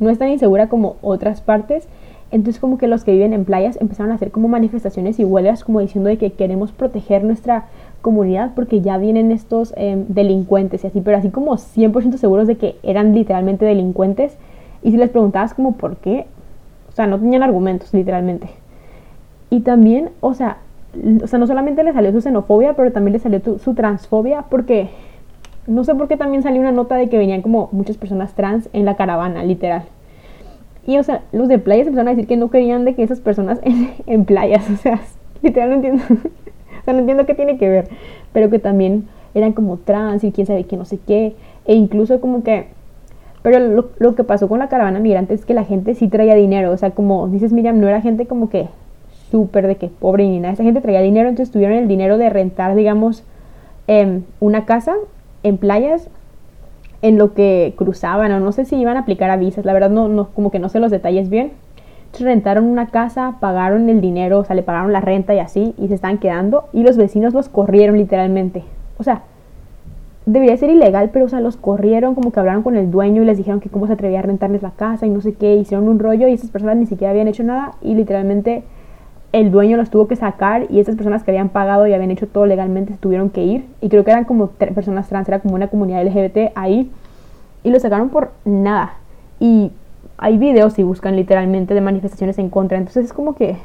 [0.00, 1.86] no es tan insegura como otras partes.
[2.32, 5.64] Entonces como que los que viven en playas empezaron a hacer como manifestaciones y huelgas
[5.64, 7.66] como diciendo de que queremos proteger nuestra
[8.02, 12.56] comunidad porque ya vienen estos em, delincuentes y así, pero así como 100% seguros de
[12.56, 14.36] que eran literalmente delincuentes.
[14.82, 16.26] Y si les preguntabas como por qué,
[16.88, 18.48] o sea, no tenían argumentos literalmente.
[19.50, 20.58] Y también, o sea,
[21.22, 24.88] o sea, no solamente le salió su xenofobia, pero también le salió su transfobia porque
[25.70, 28.68] no sé por qué también salió una nota de que venían como muchas personas trans
[28.72, 29.84] en la caravana, literal.
[30.84, 33.20] Y, o sea, los de playas empezaron a decir que no querían de que esas
[33.20, 35.00] personas en, en playas, o sea,
[35.42, 36.02] literal no entiendo.
[36.10, 37.88] o sea, no entiendo qué tiene que ver,
[38.32, 42.20] pero que también eran como trans y quién sabe qué, no sé qué, e incluso
[42.20, 42.66] como que,
[43.42, 46.34] pero lo, lo, que pasó con la caravana migrante es que la gente sí traía
[46.34, 48.68] dinero, o sea, como dices Miriam, no era gente como que
[49.30, 52.28] súper de que pobre ni nada, esa gente traía dinero, entonces tuvieron el dinero de
[52.28, 53.22] rentar, digamos,
[53.86, 54.96] eh, una casa
[55.42, 56.08] en playas
[57.02, 59.90] en lo que cruzaban, o no sé si iban a aplicar a visas, la verdad
[59.90, 61.52] no, no, como que no sé los detalles bien,
[62.18, 65.88] rentaron una casa, pagaron el dinero, o sea, le pagaron la renta y así, y
[65.88, 68.64] se estaban quedando, y los vecinos los corrieron literalmente.
[68.98, 69.22] O sea,
[70.26, 73.26] debería ser ilegal, pero o sea, los corrieron, como que hablaron con el dueño y
[73.26, 75.88] les dijeron que cómo se atrevía a rentarles la casa y no sé qué, hicieron
[75.88, 78.64] un rollo y esas personas ni siquiera habían hecho nada y literalmente
[79.32, 82.26] el dueño los tuvo que sacar y esas personas que habían pagado y habían hecho
[82.26, 85.54] todo legalmente se tuvieron que ir y creo que eran como personas trans, era como
[85.54, 86.90] una comunidad LGBT ahí
[87.62, 88.98] y los sacaron por nada.
[89.38, 89.70] Y
[90.18, 92.78] hay videos y buscan literalmente de manifestaciones en contra.
[92.78, 93.56] Entonces es como que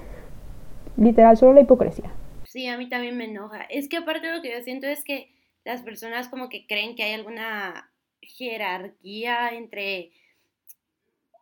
[0.97, 2.11] literal solo la hipocresía.
[2.43, 3.63] Sí, a mí también me enoja.
[3.63, 5.29] Es que aparte lo que yo siento es que
[5.65, 10.11] las personas como que creen que hay alguna jerarquía entre,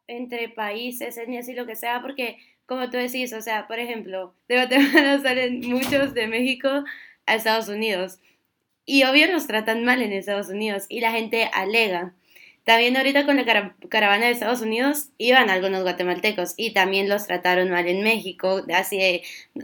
[0.08, 4.34] entre países, etnias y lo que sea, porque como tú decís, o sea, por ejemplo,
[4.48, 6.70] de Guatemala salen muchos de México
[7.26, 8.20] a Estados Unidos
[8.86, 12.14] y obvio nos tratan mal en Estados Unidos y la gente alega
[12.64, 17.70] también ahorita con la caravana de Estados Unidos iban algunos guatemaltecos y también los trataron
[17.70, 18.64] mal en México.
[18.74, 19.22] Así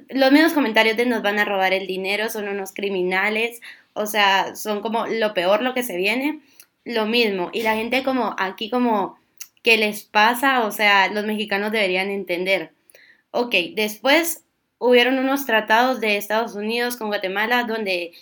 [0.09, 3.61] los mismos comentarios de nos van a robar el dinero, son unos criminales,
[3.93, 6.41] o sea, son como lo peor lo que se viene,
[6.83, 7.49] lo mismo.
[7.53, 9.17] Y la gente como aquí como
[9.63, 10.65] ¿qué les pasa?
[10.65, 12.73] O sea, los mexicanos deberían entender.
[13.31, 14.45] Ok, después
[14.79, 18.13] hubieron unos tratados de Estados Unidos con Guatemala donde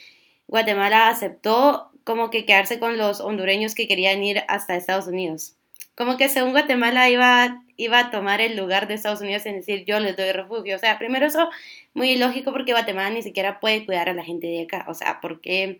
[0.47, 5.55] Guatemala aceptó como que quedarse con los hondureños que querían ir hasta Estados Unidos.
[5.95, 9.83] Como que según Guatemala iba, iba a tomar el lugar de Estados Unidos en decir
[9.85, 10.75] yo les doy refugio.
[10.75, 11.49] O sea, primero eso
[11.93, 14.85] muy ilógico porque Guatemala ni siquiera puede cuidar a la gente de acá.
[14.89, 15.79] O sea, ¿por qué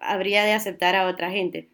[0.00, 1.68] habría de aceptar a otra gente?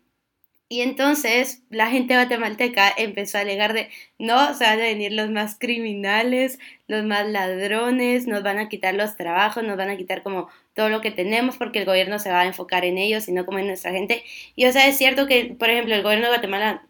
[0.68, 5.31] Y entonces la gente guatemalteca empezó a alegar de, no, se van a venir los
[5.31, 10.22] más criminales, los más ladrones, nos van a quitar los trabajos, nos van a quitar
[10.22, 13.33] como todo lo que tenemos porque el gobierno se va a enfocar en ellos y
[13.33, 14.24] no como en nuestra gente.
[14.57, 16.87] Y o sea, es cierto que, por ejemplo, el gobierno de Guatemala,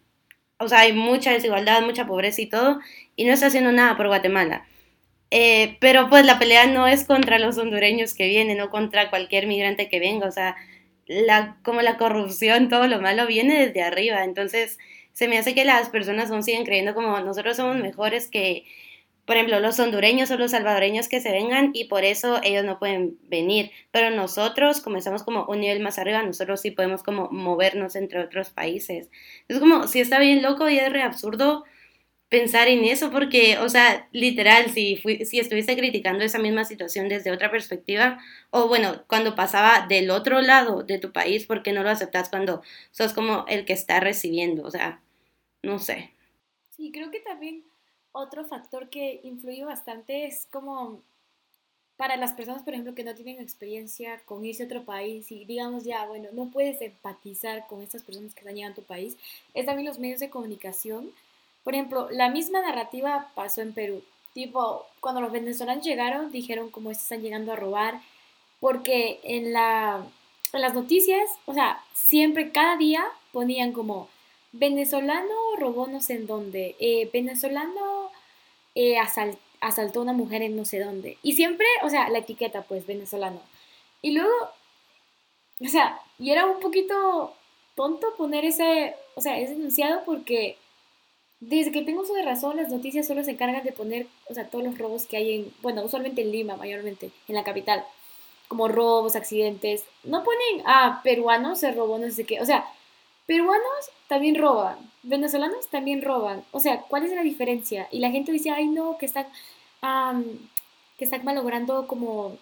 [0.59, 2.81] o sea, hay mucha desigualdad, mucha pobreza y todo,
[3.17, 4.67] y no está haciendo nada por Guatemala.
[5.31, 9.47] Eh, pero pues la pelea no es contra los hondureños que vienen, no contra cualquier
[9.49, 10.57] migrante que venga, o sea,
[11.07, 14.25] la, como la corrupción, todo lo malo viene desde arriba.
[14.25, 14.79] Entonces,
[15.13, 18.65] se me hace que las personas aún siguen creyendo como nosotros somos mejores que,
[19.25, 22.79] por ejemplo, los hondureños o los salvadoreños que se vengan y por eso ellos no
[22.79, 23.71] pueden venir.
[23.91, 28.21] Pero nosotros, como estamos como un nivel más arriba, nosotros sí podemos como movernos entre
[28.21, 29.11] otros países.
[29.49, 31.65] Es como, si está bien loco y es re absurdo
[32.29, 37.31] pensar en eso porque, o sea, literal, si, si estuviese criticando esa misma situación desde
[37.31, 38.19] otra perspectiva,
[38.51, 42.29] o bueno, cuando pasaba del otro lado de tu país, ¿por qué no lo aceptas
[42.29, 44.65] cuando sos como el que está recibiendo?
[44.65, 45.01] O sea,
[45.63, 46.11] no sé.
[46.77, 47.63] Sí, creo que también
[48.13, 51.03] otro factor que influye bastante es como
[51.97, 55.45] para las personas, por ejemplo, que no tienen experiencia con irse a otro país y
[55.45, 59.17] digamos ya, bueno, no puedes empatizar con estas personas que están llegando a tu país,
[59.55, 61.13] es también los medios de comunicación
[61.65, 64.03] por ejemplo, la misma narrativa pasó en Perú.
[64.35, 68.01] Tipo, cuando los venezolanos llegaron, dijeron como están llegando a robar,
[68.61, 70.05] porque en, la,
[70.53, 74.09] las noticias, o sea, siempre, cada día ponían como
[74.53, 78.11] venezolano robó no sé en dónde, eh, venezolano
[78.75, 78.97] eh,
[79.61, 81.19] asaltó a una mujer en no sé dónde.
[81.23, 83.41] Y siempre, o sea, la etiqueta, pues, venezolano.
[84.03, 84.35] Y luego,
[85.61, 87.35] o sea, y era un poquito
[87.75, 90.59] tonto poner ese, o sea, ese enunciado porque
[91.41, 94.49] desde que tengo uso de razón, las noticias solo se encargan de poner, o sea,
[94.49, 97.85] todos los robos que hay en, bueno, usualmente en Lima, mayormente, en la capital,
[98.49, 99.85] como robos, accidentes.
[100.05, 102.41] No ponen, ah, peruanos se robó, no sé qué.
[102.41, 102.65] O sea,
[103.27, 106.45] peruanos también roban, venezolanos también roban.
[106.53, 107.89] O sea, ¿cuál es la diferencia?
[107.91, 109.27] Y la gente dice, ay, no, que están,
[110.99, 112.39] que están malogrando como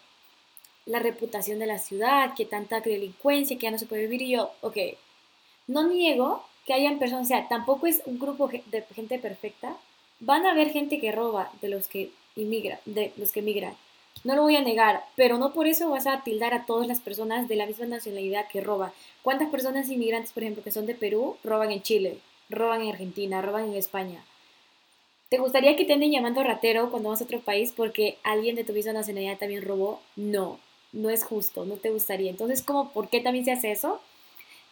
[0.86, 4.22] la reputación de la ciudad, que tanta delincuencia, que ya no se puede vivir.
[4.22, 4.76] Y yo, ok,
[5.66, 9.76] no niego que hayan personas, o sea, tampoco es un grupo de gente perfecta.
[10.20, 13.74] Van a haber gente que roba de los que inmigra, de los que emigran.
[14.24, 17.00] No lo voy a negar, pero no por eso vas a tildar a todas las
[17.00, 18.92] personas de la misma nacionalidad que roban.
[19.22, 23.42] ¿Cuántas personas inmigrantes, por ejemplo, que son de Perú, roban en Chile, roban en Argentina,
[23.42, 24.24] roban en España?
[25.28, 28.64] ¿Te gustaría que te anden llamando ratero cuando vas a otro país porque alguien de
[28.64, 30.00] tu misma nacionalidad también robó?
[30.14, 30.60] No,
[30.92, 32.30] no es justo, no te gustaría.
[32.30, 34.00] Entonces, ¿cómo, ¿por qué también se hace eso?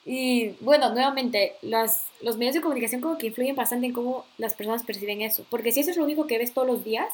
[0.05, 4.83] Y bueno, nuevamente, los medios de comunicación como que influyen bastante en cómo las personas
[4.83, 5.45] perciben eso.
[5.51, 7.09] Porque si eso es lo único que ves todos los días,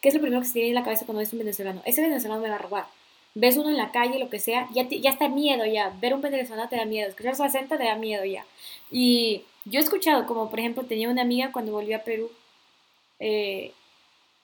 [0.00, 1.82] ¿qué es lo primero que se tiene en la cabeza cuando ves un venezolano?
[1.84, 2.86] Ese venezolano me va a robar.
[3.34, 5.90] Ves uno en la calle, lo que sea, ya, ya está miedo ya.
[6.00, 7.08] Ver un venezolano te da miedo.
[7.08, 8.46] Escuchar su acento te da miedo ya.
[8.90, 12.30] Y yo he escuchado, como por ejemplo, tenía una amiga cuando volvió a Perú,
[13.20, 13.72] eh,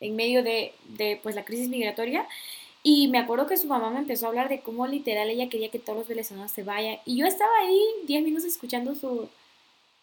[0.00, 2.26] en medio de, de pues, la crisis migratoria,
[2.86, 5.70] y me acuerdo que su mamá me empezó a hablar de cómo literal ella quería
[5.70, 6.98] que todos los venezolanos se vayan.
[7.06, 9.30] Y yo estaba ahí 10 minutos escuchando su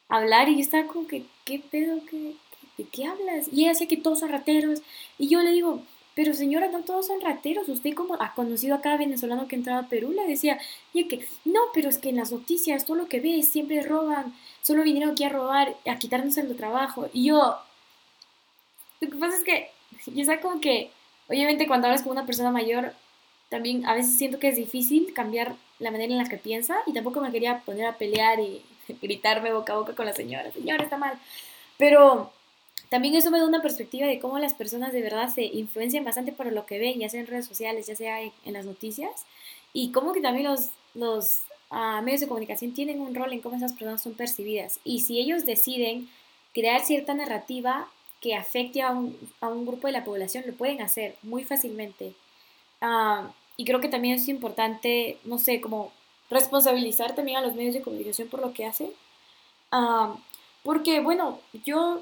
[0.09, 1.99] hablar y yo estaba como que, ¿qué pedo?
[2.09, 2.33] ¿Qué,
[2.79, 3.47] ¿De qué hablas?
[3.51, 4.81] Y ella decía que todos son rateros.
[5.19, 5.83] Y yo le digo,
[6.15, 7.69] pero señora, no todos son rateros.
[7.69, 10.59] Usted como ha conocido a cada venezolano que entraba a Perú, le decía,
[10.91, 14.33] y que, no, pero es que en las noticias todo lo que ves siempre roban.
[14.63, 17.09] Solo vinieron aquí a robar, a quitarnos el trabajo.
[17.13, 17.57] Y yo,
[19.01, 19.69] lo que pasa es que
[20.07, 20.89] yo estaba como que
[21.31, 22.91] Obviamente cuando hablas con una persona mayor,
[23.47, 26.91] también a veces siento que es difícil cambiar la manera en la que piensa y
[26.91, 28.61] tampoco me quería poner a pelear y
[29.01, 31.17] gritarme boca a boca con la señora, señora, está mal.
[31.77, 32.33] Pero
[32.89, 36.33] también eso me da una perspectiva de cómo las personas de verdad se influencian bastante
[36.33, 39.25] por lo que ven, ya sea en redes sociales, ya sea en, las noticias,
[39.71, 43.55] y cómo que también los, los ah, medios de comunicación tienen un rol en cómo
[43.55, 44.81] esas personas son percibidas.
[44.83, 46.09] Y si ellos deciden
[46.53, 47.87] crear cierta narrativa
[48.21, 52.13] que afecte a un, a un grupo de la población, lo pueden hacer muy fácilmente.
[52.79, 55.91] Ah, y creo que también es importante, no sé, como
[56.29, 58.91] responsabilizar también a los medios de comunicación por lo que hacen.
[59.71, 60.15] Ah,
[60.63, 62.01] porque, bueno, yo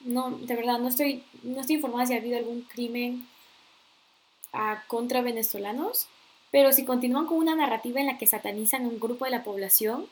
[0.00, 3.26] no, de verdad, no estoy, no estoy informada si ha habido algún crimen
[4.52, 6.08] ah, contra venezolanos,
[6.50, 9.42] pero si continúan con una narrativa en la que satanizan a un grupo de la
[9.42, 10.06] población,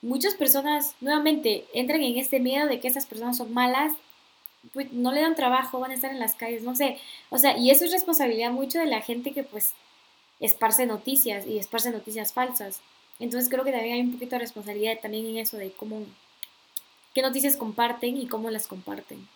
[0.00, 3.92] muchas personas nuevamente entran en este miedo de que esas personas son malas
[4.72, 6.98] pues, no le dan trabajo, van a estar en las calles, no sé.
[7.30, 9.74] O sea, y eso es responsabilidad mucho de la gente que pues
[10.40, 12.80] esparce noticias y esparce noticias falsas.
[13.18, 16.00] Entonces creo que también hay un poquito de responsabilidad también en eso de cómo,
[17.14, 19.28] qué noticias comparten y cómo las comparten.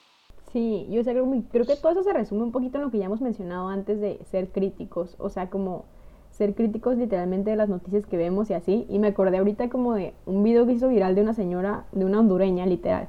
[0.53, 3.07] Sí, yo creo, creo que todo eso se resume un poquito en lo que ya
[3.07, 5.15] hemos mencionado antes de ser críticos.
[5.19, 5.85] O sea, como
[6.31, 8.87] ser críticos literalmente de las noticias que vemos y así.
[8.89, 12.05] Y me acordé ahorita como de un video que hizo viral de una señora, de
[12.05, 13.09] una hondureña literal,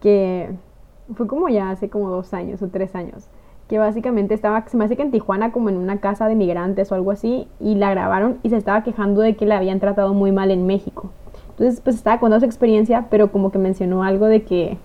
[0.00, 0.50] que
[1.14, 3.28] fue como ya hace como dos años o tres años,
[3.68, 6.90] que básicamente estaba, se me hace que en Tijuana como en una casa de migrantes
[6.90, 10.14] o algo así, y la grabaron y se estaba quejando de que la habían tratado
[10.14, 11.10] muy mal en México.
[11.50, 14.78] Entonces pues estaba contando su experiencia, pero como que mencionó algo de que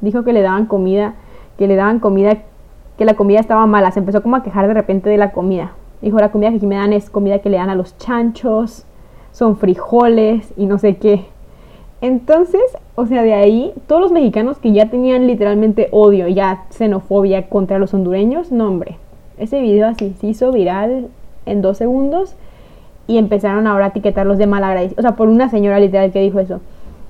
[0.00, 1.14] dijo que le daban comida,
[1.58, 2.38] que le daban comida,
[2.96, 5.72] que la comida estaba mala, se empezó como a quejar de repente de la comida.
[6.02, 8.84] Dijo, la comida que aquí me dan es comida que le dan a los chanchos,
[9.32, 11.26] son frijoles y no sé qué.
[12.06, 12.62] Entonces,
[12.94, 17.80] o sea, de ahí, todos los mexicanos que ya tenían literalmente odio, ya xenofobia contra
[17.80, 18.96] los hondureños, no hombre,
[19.38, 21.08] ese video así se hizo viral
[21.46, 22.36] en dos segundos
[23.08, 26.38] y empezaron ahora a etiquetarlos de malagradecidos, o sea, por una señora literal que dijo
[26.38, 26.60] eso,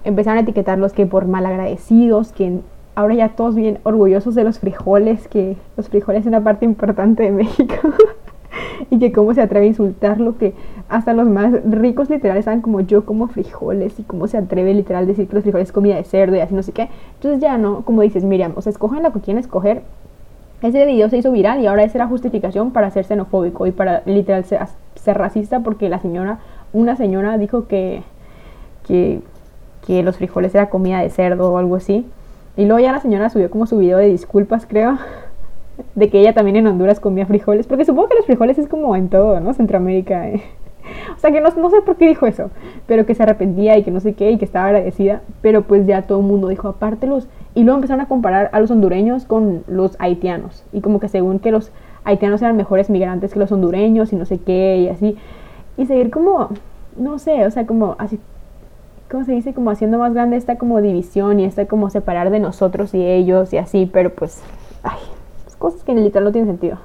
[0.04, 2.61] empezaron a etiquetarlos que por malagradecidos, que
[2.94, 7.24] ahora ya todos bien orgullosos de los frijoles, que los frijoles son una parte importante
[7.24, 7.74] de México.
[8.90, 10.55] y que cómo se atreve a insultarlo, que
[10.88, 15.05] hasta los más ricos literal saben como yo como frijoles y cómo se atreve literal
[15.05, 16.88] a decir que los frijoles es comida de cerdo y así no sé qué.
[17.14, 19.83] Entonces ya no, como dices Miriam, o sea, escogen lo que quieren escoger.
[20.62, 24.03] Ese video se hizo viral y ahora esa era justificación para ser xenofóbico y para
[24.07, 24.61] literal ser,
[24.95, 26.38] ser racista porque la señora,
[26.73, 28.03] una señora dijo que,
[28.87, 29.21] que,
[29.87, 32.07] que los frijoles era comida de cerdo o algo así.
[32.57, 34.97] Y luego ya la señora subió como su video de disculpas, creo
[35.95, 38.97] de que ella también en Honduras comía frijoles, porque supongo que los frijoles es como
[38.97, 39.53] en todo, ¿no?
[39.55, 40.29] Centroamérica.
[40.29, 40.43] Eh.
[41.17, 42.51] O sea que no, no, sé por qué dijo eso,
[42.87, 45.85] pero que se arrepentía y que no sé qué y que estaba agradecida, pero pues
[45.85, 47.27] ya todo el mundo dijo aparte los...
[47.55, 51.41] Y luego empezaron a comparar a los hondureños con los haitianos y como que según
[51.41, 51.73] que los
[52.05, 55.17] haitianos eran mejores migrantes que los hondureños y no sé qué y así.
[55.77, 56.51] Y seguir como,
[56.97, 58.21] no sé, o sea, como así,
[59.11, 59.55] ¿cómo se dice?
[59.55, 63.53] Como haciendo más grande esta como división y esta como separar de nosotros y ellos
[63.53, 64.43] y así, pero pues,
[64.83, 64.99] ay,
[65.59, 66.81] cosas que en literal no tienen sentido.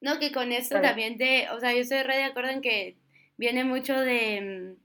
[0.00, 2.96] No, que con esto también de, o sea, yo estoy re de acuerdo en que
[3.36, 4.82] viene mucho de, mm,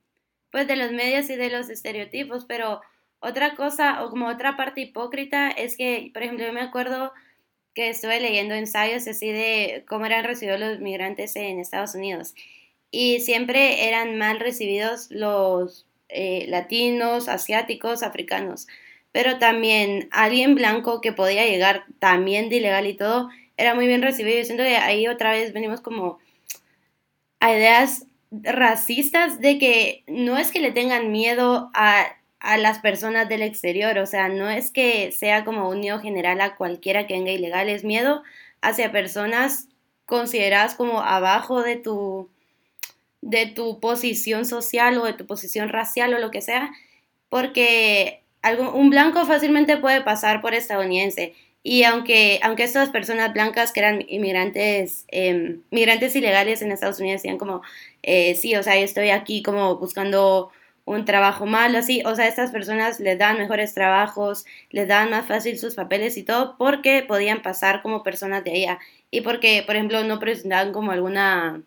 [0.52, 2.82] pues, de los medios y de los estereotipos, pero
[3.19, 7.12] otra cosa, o como otra parte hipócrita, es que, por ejemplo, yo me acuerdo
[7.73, 12.36] que estuve leyendo ensayos así de cómo eran recibidos los migrantes en Estados Unidos.
[12.91, 18.67] Y siempre eran mal recibidos los eh, latinos, asiáticos, africanos
[19.17, 24.03] pero también alguien blanco que podía llegar también de ilegal y todo, era muy bien
[24.03, 24.38] recibido.
[24.38, 26.19] Yo siento que ahí otra vez venimos como
[27.39, 32.06] a ideas racistas de que no es que le tengan miedo a,
[32.39, 36.39] a las personas del exterior, o sea, no es que sea como un miedo general
[36.39, 38.21] a cualquiera que venga ilegal, es miedo
[38.62, 39.67] hacia personas
[40.06, 42.30] consideradas como abajo de tu
[43.21, 46.69] de tu posición social o de tu posición racial o lo que sea,
[47.30, 48.21] porque
[48.73, 51.34] un blanco fácilmente puede pasar por estadounidense.
[51.63, 57.38] Y aunque, aunque estas personas blancas que eran inmigrantes, eh, ilegales en Estados Unidos decían
[57.38, 57.62] como,
[58.04, 60.52] eh, sí, o sea, yo estoy aquí como buscando
[60.86, 65.26] un trabajo malo, así, o sea, estas personas les dan mejores trabajos, les dan más
[65.28, 68.80] fácil sus papeles y todo porque podían pasar como personas de allá
[69.12, 71.63] y porque, por ejemplo, no presentaban como alguna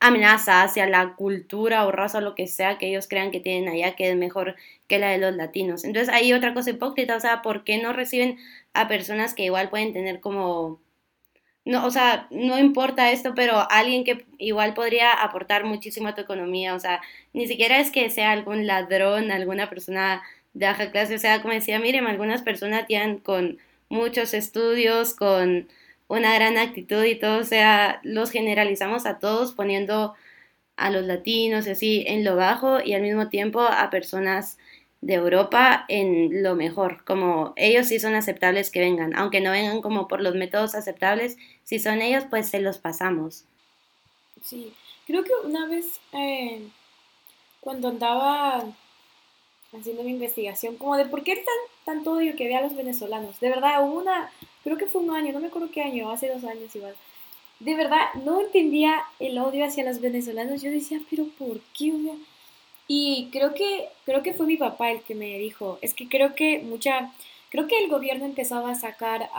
[0.00, 3.68] amenaza hacia la cultura o raza o lo que sea que ellos crean que tienen
[3.68, 4.56] allá que es mejor
[4.88, 5.84] que la de los latinos.
[5.84, 8.38] Entonces hay otra cosa hipócrita, o sea, ¿por qué no reciben
[8.74, 10.80] a personas que igual pueden tener como
[11.64, 16.22] no, o sea, no importa esto, pero alguien que igual podría aportar muchísimo a tu
[16.22, 17.00] economía, o sea,
[17.34, 20.22] ni siquiera es que sea algún ladrón, alguna persona
[20.54, 23.58] de baja clase, o sea, como decía, miren, algunas personas tienen con
[23.90, 25.68] muchos estudios, con
[26.10, 30.14] una gran actitud y todo, o sea, los generalizamos a todos poniendo
[30.76, 34.58] a los latinos y así en lo bajo y al mismo tiempo a personas
[35.02, 39.82] de Europa en lo mejor, como ellos sí son aceptables que vengan, aunque no vengan
[39.82, 43.44] como por los métodos aceptables, si son ellos pues se los pasamos.
[44.44, 44.72] Sí,
[45.06, 46.60] creo que una vez eh,
[47.60, 48.64] cuando andaba
[49.72, 51.44] haciendo mi investigación, como de por qué tan,
[51.84, 54.28] tanto odio que había a los venezolanos, de verdad, hubo una
[54.64, 56.94] creo que fue un año, no me acuerdo qué año, hace dos años igual.
[57.60, 60.62] De verdad, no entendía el odio hacia los venezolanos.
[60.62, 61.92] Yo decía, pero ¿por qué?
[62.88, 66.34] Y creo que, creo que fue mi papá el que me dijo, es que creo
[66.34, 67.12] que mucha,
[67.50, 69.30] creo que el gobierno empezaba a sacar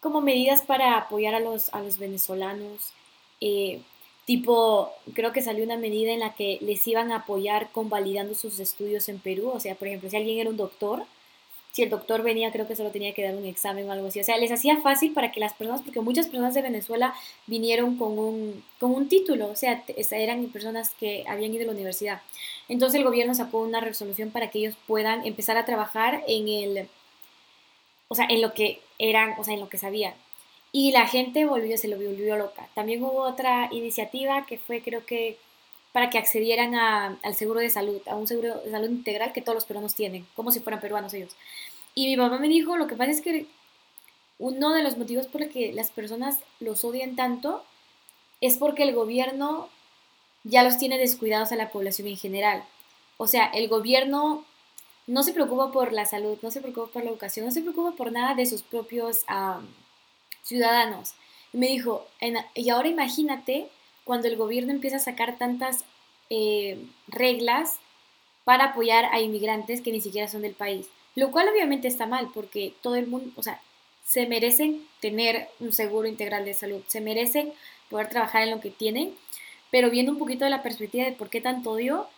[0.00, 2.92] como medidas para apoyar a los, a los venezolanos.
[3.40, 3.82] Eh,
[4.24, 8.58] tipo, creo que salió una medida en la que les iban a apoyar convalidando sus
[8.60, 9.50] estudios en Perú.
[9.50, 11.04] O sea, por ejemplo, si alguien era un doctor,
[11.72, 14.20] si el doctor venía, creo que solo tenía que dar un examen o algo así.
[14.20, 17.14] O sea, les hacía fácil para que las personas, porque muchas personas de Venezuela
[17.46, 21.72] vinieron con un, con un título, o sea, eran personas que habían ido a la
[21.72, 22.22] universidad.
[22.68, 26.88] Entonces el gobierno sacó una resolución para que ellos puedan empezar a trabajar en el,
[28.08, 30.14] o sea, en lo que eran, o sea, en lo que sabían.
[30.72, 32.68] y la gente volvió, se lo volvió loca.
[32.74, 35.36] También hubo otra iniciativa que fue, creo que,
[35.92, 39.54] para que accedieran al seguro de salud, a un seguro de salud integral que todos
[39.54, 41.34] los peruanos tienen, como si fueran peruanos ellos.
[41.94, 43.46] Y mi mamá me dijo, lo que pasa es que
[44.38, 47.64] uno de los motivos por los que las personas los odian tanto
[48.40, 49.68] es porque el gobierno
[50.44, 52.64] ya los tiene descuidados a la población en general.
[53.18, 54.44] O sea, el gobierno
[55.06, 57.96] no se preocupa por la salud, no se preocupa por la educación, no se preocupa
[57.96, 59.26] por nada de sus propios
[60.42, 61.14] ciudadanos.
[61.52, 62.06] Y me dijo,
[62.54, 63.68] y ahora imagínate
[64.10, 65.84] cuando el gobierno empieza a sacar tantas
[66.30, 67.76] eh, reglas
[68.42, 70.88] para apoyar a inmigrantes que ni siquiera son del país.
[71.14, 73.60] Lo cual obviamente está mal porque todo el mundo, o sea,
[74.04, 77.52] se merecen tener un seguro integral de salud, se merecen
[77.88, 79.14] poder trabajar en lo que tienen,
[79.70, 82.08] pero viendo un poquito de la perspectiva de por qué tanto odio,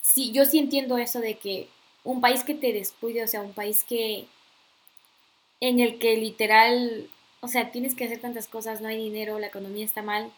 [0.00, 1.68] sí, yo sí entiendo eso de que
[2.04, 4.24] un país que te descuide, o sea, un país que
[5.60, 7.10] en el que literal,
[7.42, 10.32] o sea, tienes que hacer tantas cosas, no hay dinero, la economía está mal,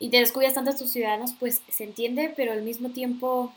[0.00, 3.52] y te descuidas tanto a tus ciudadanos, pues se entiende, pero al mismo tiempo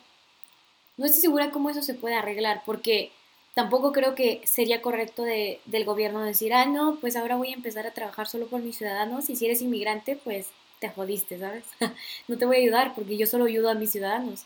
[0.97, 3.11] no estoy segura cómo eso se puede arreglar, porque
[3.55, 7.55] tampoco creo que sería correcto de, del gobierno decir, ah, no, pues ahora voy a
[7.55, 11.63] empezar a trabajar solo por mis ciudadanos y si eres inmigrante, pues te jodiste, ¿sabes?
[12.27, 14.43] no te voy a ayudar porque yo solo ayudo a mis ciudadanos.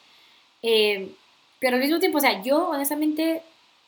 [0.62, 1.12] Eh,
[1.60, 3.42] pero al mismo tiempo, o sea, yo honestamente,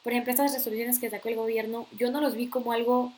[0.04, 3.14] por ejemplo, estas resoluciones que sacó el gobierno, yo no los vi como algo,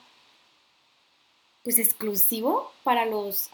[1.64, 3.48] pues, exclusivo para los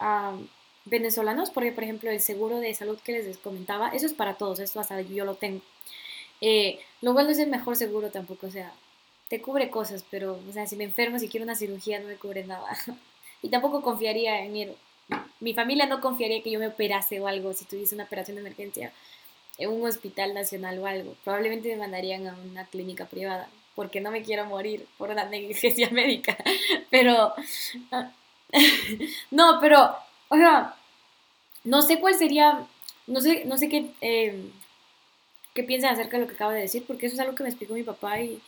[0.88, 4.58] venezolanos, porque, por ejemplo, el seguro de salud que les comentaba, eso es para todos,
[4.58, 5.60] esto hasta yo lo tengo.
[6.40, 8.72] Eh, lo cual no es el mejor seguro tampoco, o sea,
[9.28, 12.16] te cubre cosas, pero, o sea, si me enfermo, si quiero una cirugía, no me
[12.16, 12.66] cubre nada.
[13.42, 14.68] y tampoco confiaría en mi,
[15.40, 18.42] mi familia no confiaría que yo me operase o algo si tuviese una operación de
[18.42, 18.92] emergencia
[19.58, 21.14] en un hospital nacional o algo.
[21.24, 25.90] Probablemente me mandarían a una clínica privada porque no me quiero morir por una negligencia
[25.90, 26.36] médica.
[26.90, 27.32] Pero,
[29.30, 29.94] no, pero,
[30.28, 30.74] o sea,
[31.68, 32.66] no sé cuál sería,
[33.06, 34.50] no sé, no sé qué, eh,
[35.52, 37.50] qué piensan acerca de lo que acabo de decir, porque eso es algo que me
[37.50, 38.40] explicó mi papá y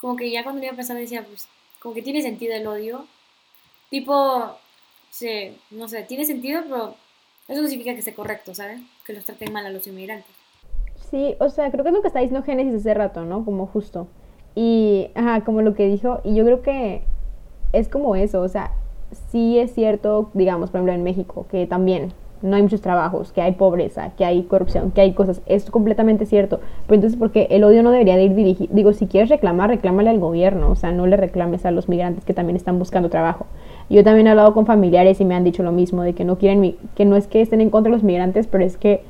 [0.00, 1.46] como que ya cuando me iba a pensar decía, pues,
[1.78, 3.04] como que tiene sentido el odio.
[3.90, 4.56] Tipo,
[5.10, 6.94] sí, no sé, tiene sentido, pero
[7.48, 8.80] eso no significa que esté correcto, ¿sabes?
[9.06, 10.34] Que los traten mal a los inmigrantes.
[11.10, 13.44] Sí, o sea, creo que es lo que está diciendo Génesis hace rato, ¿no?
[13.44, 14.08] Como justo.
[14.54, 17.02] Y, ajá, como lo que dijo, y yo creo que
[17.74, 18.72] es como eso, o sea,
[19.30, 22.12] sí es cierto, digamos, por ejemplo, en México, que también
[22.44, 25.40] no hay muchos trabajos, que hay pobreza, que hay corrupción, que hay cosas.
[25.46, 26.60] Es completamente cierto.
[26.86, 28.72] Pero entonces, porque el odio no debería de ir dirigido.
[28.74, 30.70] Digo, si quieres reclamar, reclámale al gobierno.
[30.70, 33.46] O sea, no le reclames a los migrantes que también están buscando trabajo.
[33.88, 36.36] Yo también he hablado con familiares y me han dicho lo mismo, de que no
[36.36, 39.02] quieren, que no es que estén en contra de los migrantes, pero es que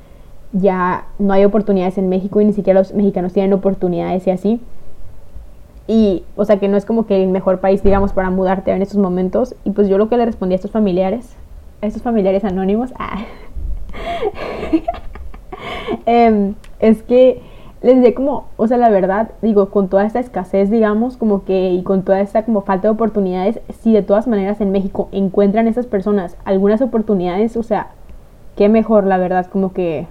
[0.53, 4.61] ya no hay oportunidades en México y ni siquiera los mexicanos tienen oportunidades y así.
[5.89, 8.81] Y, o sea, que no es como que el mejor país, digamos, para mudarte en
[8.81, 9.57] estos momentos.
[9.65, 11.37] Y pues yo lo que le respondí a estos familiares
[11.87, 13.25] estos familiares anónimos, ah,
[16.07, 17.41] em, es que
[17.83, 21.71] les diré como, o sea, la verdad, digo, con toda esta escasez, digamos, como que,
[21.71, 25.69] y con toda esta como falta de oportunidades, si de todas maneras en México encuentran
[25.69, 27.89] esas personas algunas oportunidades, o sea,
[28.57, 30.07] qué mejor, la verdad, como que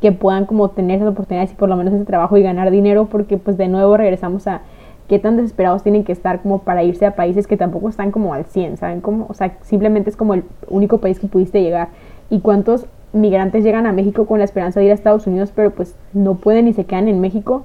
[0.00, 3.06] que puedan como tener esas oportunidades y por lo menos ese trabajo y ganar dinero,
[3.06, 4.62] porque pues de nuevo regresamos a
[5.08, 8.34] qué tan desesperados tienen que estar como para irse a países que tampoco están como
[8.34, 9.26] al 100, ¿saben cómo?
[9.28, 11.88] O sea, simplemente es como el único país que pudiste llegar.
[12.30, 15.70] ¿Y cuántos migrantes llegan a México con la esperanza de ir a Estados Unidos, pero
[15.70, 17.64] pues no pueden y se quedan en México?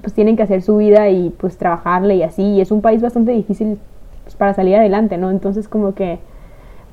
[0.00, 2.42] pues tienen que hacer su vida y pues trabajarle y así.
[2.42, 3.78] Y es un país bastante difícil
[4.24, 5.30] pues, para salir adelante, ¿no?
[5.30, 6.18] Entonces como que...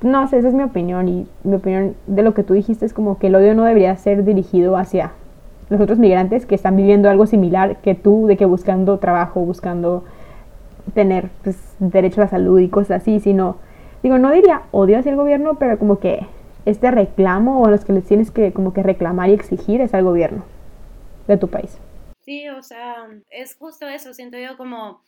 [0.02, 2.94] No sé, esa es mi opinión y mi opinión de lo que tú dijiste es
[2.94, 5.14] como que el odio no debería ser dirigido hacia
[5.70, 10.04] los otros migrantes que están viviendo algo similar que tú, de que buscando trabajo, buscando
[10.94, 13.58] tener pues, derecho a la salud y cosas así, sino,
[14.04, 16.28] digo, no diría odio hacia el gobierno, pero como que
[16.66, 20.04] este reclamo o los que les tienes que como que reclamar y exigir es al
[20.04, 20.44] gobierno
[21.28, 21.78] de tu país.
[22.22, 25.04] Sí, o sea, es justo eso, siento yo como,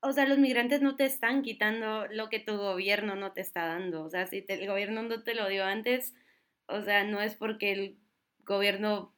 [0.00, 3.66] o sea, los migrantes no te están quitando lo que tu gobierno no te está
[3.66, 6.14] dando, o sea, si el gobierno no te lo dio antes,
[6.66, 7.96] o sea, no es porque el
[8.44, 9.12] gobierno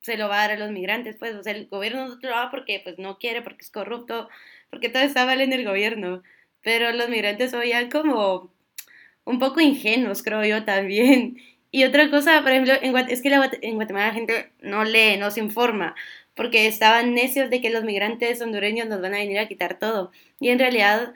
[0.00, 2.28] se lo va a dar a los migrantes, pues, o sea, el gobierno no te
[2.28, 4.28] lo da porque pues no quiere, porque es corrupto,
[4.70, 6.22] porque todo está mal en el gobierno,
[6.62, 8.52] pero los migrantes son ya como
[9.24, 11.38] un poco ingenuos, creo yo también.
[11.70, 15.30] Y otra cosa, por ejemplo, en es que en Guatemala la gente no lee, no
[15.30, 15.94] se informa,
[16.34, 20.10] porque estaban necios de que los migrantes hondureños nos van a venir a quitar todo.
[20.40, 21.12] Y en realidad,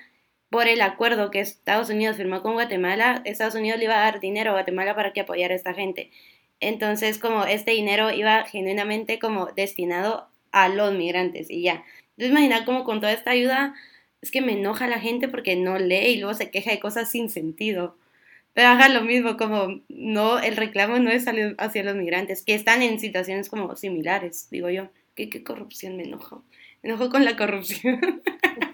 [0.51, 4.21] por el acuerdo que Estados Unidos firmó con Guatemala, Estados Unidos le iba a dar
[4.21, 6.11] dinero a Guatemala para que apoyara a esta gente.
[6.63, 11.85] Entonces, como este dinero iba genuinamente como destinado a los migrantes y ya.
[12.17, 13.75] Entonces, imagina como con toda esta ayuda,
[14.21, 17.11] es que me enoja la gente porque no lee y luego se queja de cosas
[17.11, 17.97] sin sentido.
[18.55, 21.27] Pero haga lo mismo, como no, el reclamo no es
[21.59, 24.89] hacia los migrantes, que están en situaciones como similares, digo yo.
[25.17, 26.45] ¿Qué, qué corrupción me enojo?
[26.83, 28.23] Me enojo con la corrupción.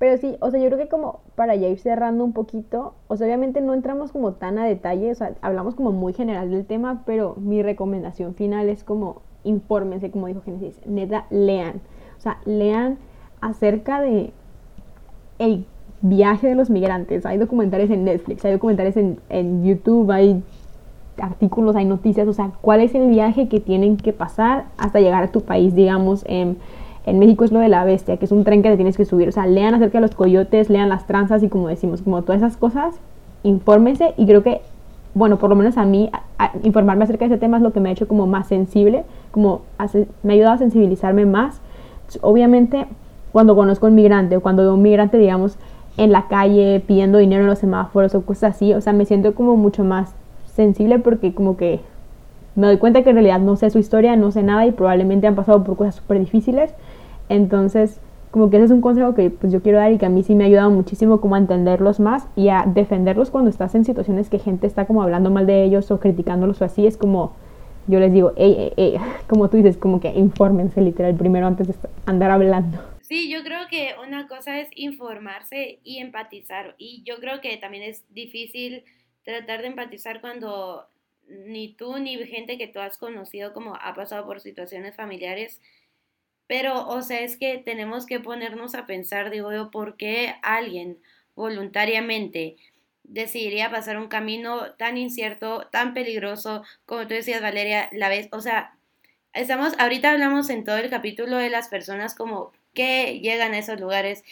[0.00, 3.18] Pero sí, o sea, yo creo que como para ya ir cerrando un poquito, o
[3.18, 6.64] sea, obviamente no entramos como tan a detalle, o sea, hablamos como muy general del
[6.64, 11.82] tema, pero mi recomendación final es como infórmense, como dijo Genesis, neta, lean.
[12.16, 12.96] O sea, lean
[13.42, 14.32] acerca de
[15.38, 15.66] el
[16.00, 17.26] viaje de los migrantes.
[17.26, 20.42] Hay documentales en Netflix, hay documentales en, en YouTube, hay
[21.18, 25.22] artículos, hay noticias, o sea, cuál es el viaje que tienen que pasar hasta llegar
[25.22, 26.56] a tu país, digamos, en,
[27.06, 29.04] en México es lo de la bestia, que es un tren que te tienes que
[29.04, 32.22] subir, o sea, lean acerca de los coyotes, lean las tranzas y como decimos, como
[32.22, 32.96] todas esas cosas,
[33.42, 34.60] infórmense y creo que,
[35.14, 36.10] bueno, por lo menos a mí,
[36.62, 39.62] informarme acerca de ese tema es lo que me ha hecho como más sensible, como
[40.22, 41.60] me ha ayudado a sensibilizarme más.
[42.20, 42.86] obviamente,
[43.32, 45.56] cuando conozco a un migrante o cuando veo un migrante, digamos,
[45.96, 49.34] en la calle pidiendo dinero en los semáforos o cosas así, o sea, me siento
[49.34, 50.14] como mucho más
[50.54, 51.80] sensible porque como que
[52.56, 55.26] me doy cuenta que en realidad no sé su historia, no sé nada y probablemente
[55.26, 56.74] han pasado por cosas súper difíciles.
[57.30, 58.00] Entonces,
[58.30, 60.22] como que ese es un consejo que pues yo quiero dar y que a mí
[60.22, 63.86] sí me ha ayudado muchísimo como a entenderlos más y a defenderlos cuando estás en
[63.86, 67.34] situaciones que gente está como hablando mal de ellos o criticándolos o así, es como
[67.86, 68.96] yo les digo, ey, ey,
[69.28, 71.74] como tú dices, como que infórmense literal primero antes de
[72.06, 72.78] andar hablando.
[73.00, 76.76] Sí, yo creo que una cosa es informarse y empatizar.
[76.78, 78.84] Y yo creo que también es difícil
[79.24, 80.86] tratar de empatizar cuando
[81.28, 85.60] ni tú ni gente que tú has conocido como ha pasado por situaciones familiares.
[86.50, 90.98] Pero, o sea, es que tenemos que ponernos a pensar, digo yo, ¿por qué alguien
[91.36, 92.56] voluntariamente
[93.04, 98.40] decidiría pasar un camino tan incierto, tan peligroso, como tú decías, Valeria, la vez, o
[98.40, 98.76] sea,
[99.32, 103.78] estamos, ahorita hablamos en todo el capítulo de las personas como que llegan a esos
[103.78, 104.24] lugares,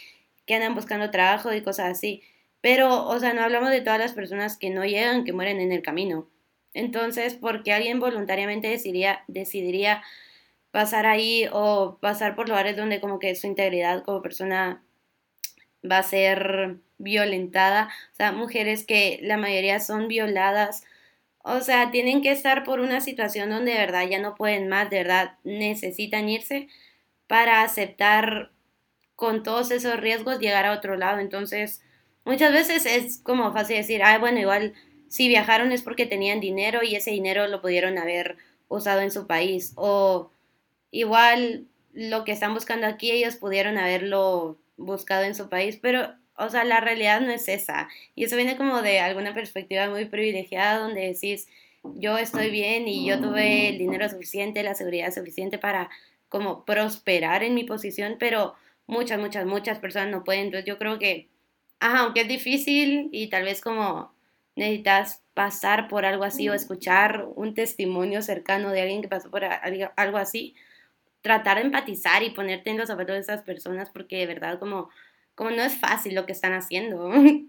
[0.45, 2.25] que andan buscando trabajo y cosas así.
[2.61, 5.71] Pero, o sea, no hablamos de todas las personas que no llegan, que mueren en
[5.71, 6.29] el camino.
[6.75, 10.03] Entonces, ¿por qué alguien voluntariamente decidiría, decidiría
[10.71, 14.83] pasar ahí o pasar por lugares donde como que su integridad como persona
[15.89, 17.89] va a ser violentada?
[18.12, 20.85] O sea, mujeres que la mayoría son violadas.
[21.43, 24.91] O sea, tienen que estar por una situación donde de verdad ya no pueden más,
[24.91, 26.69] de verdad necesitan irse
[27.27, 28.51] para aceptar
[29.16, 31.21] con todos esos riesgos llegar a otro lado.
[31.21, 31.83] Entonces,
[32.25, 34.75] muchas veces es como fácil decir, ah, bueno, igual
[35.09, 38.37] si viajaron es porque tenían dinero y ese dinero lo pudieron haber
[38.69, 39.73] usado en su país.
[39.77, 40.31] O
[40.91, 46.49] igual lo que están buscando aquí ellos pudieron haberlo buscado en su país, pero, o
[46.49, 47.89] sea, la realidad no es esa.
[48.14, 51.49] Y eso viene como de alguna perspectiva muy privilegiada donde decís,
[51.97, 55.91] yo estoy bien y yo tuve el dinero suficiente, la seguridad suficiente para
[56.28, 58.55] como prosperar en mi posición, pero
[58.86, 60.47] muchas, muchas, muchas personas no pueden.
[60.47, 61.28] Entonces yo creo que,
[61.80, 64.12] ajá, aunque es difícil y tal vez como
[64.57, 69.45] necesitas pasar por algo así o escuchar un testimonio cercano de alguien que pasó por
[69.45, 70.55] algo así,
[71.23, 74.91] tratar de empatizar y ponerte en los zapatos de esas personas porque de verdad como,
[75.35, 77.11] como no es fácil lo que están haciendo.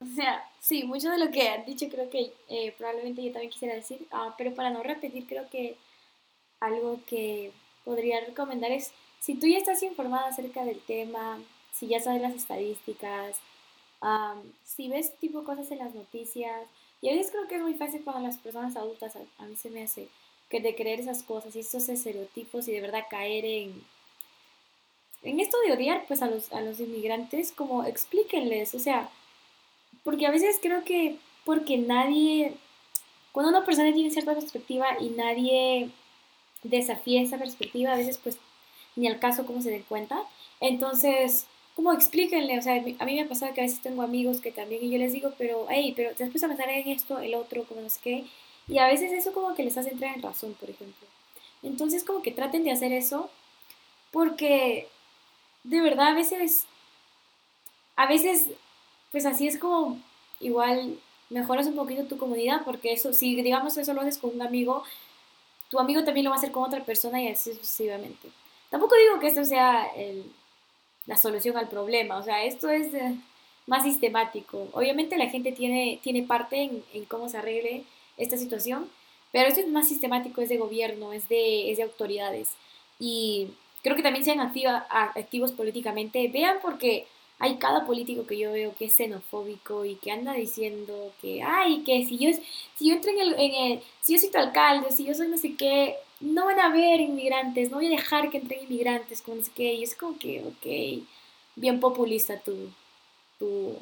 [0.00, 3.50] O sea, sí, mucho de lo que han dicho creo que eh, probablemente yo también
[3.50, 5.78] quisiera decir, ah, pero para no repetir creo que
[6.60, 7.52] algo que
[7.84, 11.38] podría recomendar es, si tú ya estás informada acerca del tema,
[11.72, 13.40] si ya sabes las estadísticas,
[14.64, 16.62] si ves tipo cosas en las noticias,
[17.00, 19.70] y a veces creo que es muy fácil cuando las personas adultas, a, mí se
[19.70, 20.08] me hace,
[20.48, 23.82] que de creer esas cosas y estos estereotipos y de verdad caer en,
[25.22, 29.10] en esto de odiar pues a los, a los inmigrantes, como explíquenles, o sea,
[30.02, 32.54] porque a veces creo que porque nadie,
[33.32, 35.90] cuando una persona tiene cierta perspectiva y nadie
[36.62, 38.38] desafía esa perspectiva, a veces pues
[38.96, 40.22] ni al caso cómo se den cuenta.
[40.60, 44.40] Entonces, como explíquenle, o sea, a mí me ha pasado que a veces tengo amigos
[44.40, 47.34] que también y yo les digo, pero, hey, pero después a pensar en esto, el
[47.34, 48.24] otro, como no sé qué,
[48.68, 51.06] y a veces eso como que les hace entrar en razón, por ejemplo.
[51.62, 53.30] Entonces, como que traten de hacer eso,
[54.10, 54.88] porque
[55.64, 56.66] de verdad a veces,
[57.96, 58.48] a veces,
[59.12, 59.98] pues así es como,
[60.40, 60.98] igual
[61.30, 64.84] mejoras un poquito tu comunidad, porque eso, si digamos eso lo haces con un amigo,
[65.70, 68.28] tu amigo también lo va a hacer con otra persona y así sucesivamente.
[68.70, 69.88] Tampoco digo que esto sea
[71.06, 73.16] la solución al problema, o sea, esto es eh,
[73.66, 74.68] más sistemático.
[74.72, 77.84] Obviamente la gente tiene, tiene parte en, cómo se arregle
[78.16, 78.88] esta situación,
[79.32, 82.50] pero esto es más sistemático, es de gobierno, es de, es de autoridades.
[82.98, 83.48] Y
[83.82, 86.28] creo que también sean activa, activos políticamente.
[86.28, 87.06] Vean porque
[87.38, 91.82] hay cada político que yo veo que es xenofóbico y que anda diciendo que, ay,
[91.84, 92.30] que si yo,
[92.76, 95.28] si yo entro en el, en el, si yo soy tu alcalde, si yo soy
[95.28, 99.20] no sé qué, no van a haber inmigrantes, no voy a dejar que entren inmigrantes,
[99.20, 101.04] como no sé qué, y es como que, ok,
[101.56, 102.70] bien populista tu,
[103.38, 103.76] tu,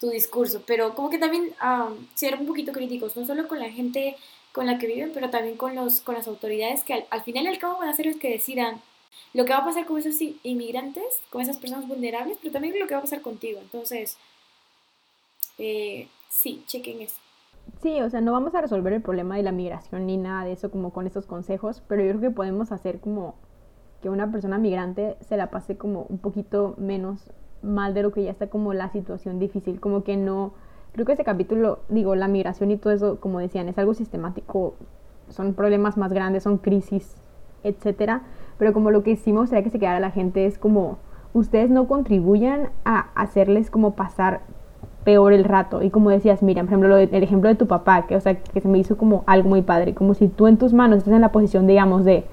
[0.00, 3.70] tu discurso, pero como que también um, ser un poquito críticos, no solo con la
[3.70, 4.16] gente
[4.52, 7.48] con la que viven, pero también con, los, con las autoridades que al, final y
[7.48, 8.80] al cabo van a ser los que decidan
[9.34, 12.86] lo que va a pasar con esos inmigrantes, con esas personas vulnerables, pero también lo
[12.86, 13.60] que va a pasar contigo.
[13.60, 14.16] Entonces,
[15.58, 17.16] eh, sí, chequen eso.
[17.82, 20.52] Sí, o sea, no vamos a resolver el problema de la migración ni nada de
[20.52, 23.34] eso como con estos consejos, pero yo creo que podemos hacer como
[24.00, 27.30] que una persona migrante se la pase como un poquito menos
[27.66, 30.52] mal de lo que ya está como la situación difícil, como que no,
[30.92, 34.74] creo que este capítulo, digo, la migración y todo eso, como decían, es algo sistemático,
[35.28, 37.16] son problemas más grandes, son crisis,
[37.64, 38.22] etcétera,
[38.58, 40.98] pero como lo que hicimos sería que se quedara la gente es como
[41.34, 44.40] ustedes no contribuyan a hacerles como pasar
[45.04, 45.82] peor el rato.
[45.82, 48.60] Y como decías, Miriam, por ejemplo, el ejemplo de tu papá, que, o sea, que
[48.60, 51.20] se me hizo como algo muy padre, como si tú en tus manos estás en
[51.20, 52.24] la posición, digamos, de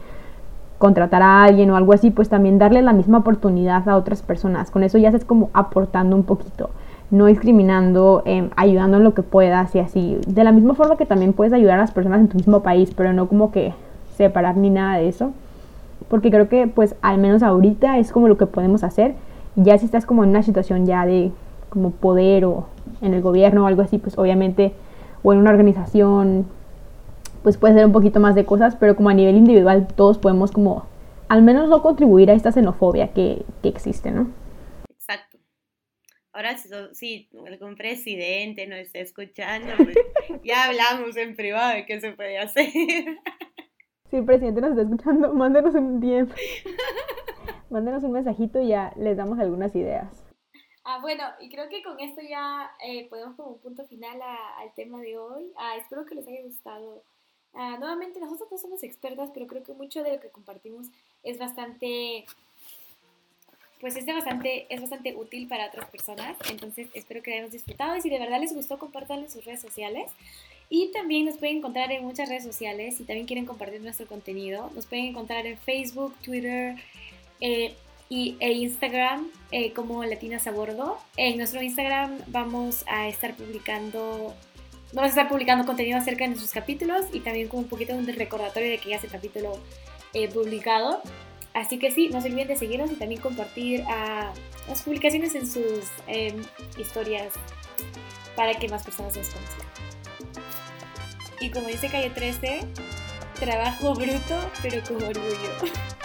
[0.83, 4.69] contratar a alguien o algo así, pues también darle la misma oportunidad a otras personas.
[4.69, 6.71] Con eso ya estás como aportando un poquito,
[7.09, 10.17] no discriminando, em, ayudando en lo que puedas y así.
[10.27, 12.93] De la misma forma que también puedes ayudar a las personas en tu mismo país,
[12.93, 13.73] pero no como que
[14.17, 15.31] separar ni nada de eso.
[16.09, 19.15] Porque creo que pues al menos ahorita es como lo que podemos hacer.
[19.55, 21.31] Ya si estás como en una situación ya de
[21.69, 22.65] como poder o
[23.01, 24.73] en el gobierno o algo así, pues obviamente,
[25.23, 26.45] o en una organización,
[27.43, 30.51] pues puede ser un poquito más de cosas, pero como a nivel individual todos podemos
[30.51, 30.87] como
[31.27, 34.31] al menos no contribuir a esta xenofobia que, que existe, ¿no?
[34.89, 35.37] Exacto.
[36.31, 39.95] Ahora si, algún presidente nos está escuchando, pues
[40.43, 42.67] ya hablamos en privado de qué se puede hacer.
[44.09, 46.29] Si el presidente nos está escuchando, mándenos un DM.
[47.71, 50.23] mándenos un mensajito y ya les damos algunas ideas.
[50.85, 54.71] Ah, bueno, y creo que con esto ya eh, podemos como un punto final al
[54.75, 55.51] tema de hoy.
[55.57, 57.03] Ah, espero que les haya gustado.
[57.53, 60.87] Ah, nuevamente, nosotros no somos expertas, pero creo que mucho de lo que compartimos
[61.23, 62.25] es bastante,
[63.79, 66.35] pues es, bastante, es bastante útil para otras personas.
[66.49, 69.61] Entonces, espero que hayan disfrutado y si de verdad les gustó, compártanlo en sus redes
[69.61, 70.11] sociales.
[70.69, 74.71] Y también nos pueden encontrar en muchas redes sociales si también quieren compartir nuestro contenido.
[74.73, 76.75] Nos pueden encontrar en Facebook, Twitter,
[77.41, 77.75] eh,
[78.09, 80.97] y, e Instagram eh, como Latinas a Bordo.
[81.17, 84.33] En nuestro Instagram vamos a estar publicando
[84.93, 88.11] vamos a estar publicando contenido acerca de nuestros capítulos y también con un poquito de
[88.13, 89.59] recordatorio de que ya es el capítulo
[90.13, 91.01] eh, publicado.
[91.53, 94.31] Así que sí, no se olviden de seguirnos y también compartir ah,
[94.67, 96.41] las publicaciones en sus em,
[96.77, 97.33] historias
[98.35, 99.67] para que más personas nos conozcan.
[101.39, 102.61] Y como dice Calle 13,
[103.39, 105.51] trabajo bruto pero con orgullo.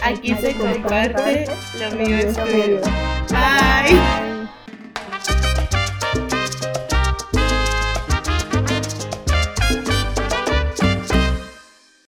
[0.02, 1.46] Aquí se comparte
[1.78, 2.80] lo mío es tuyo.
[3.30, 4.48] Bye.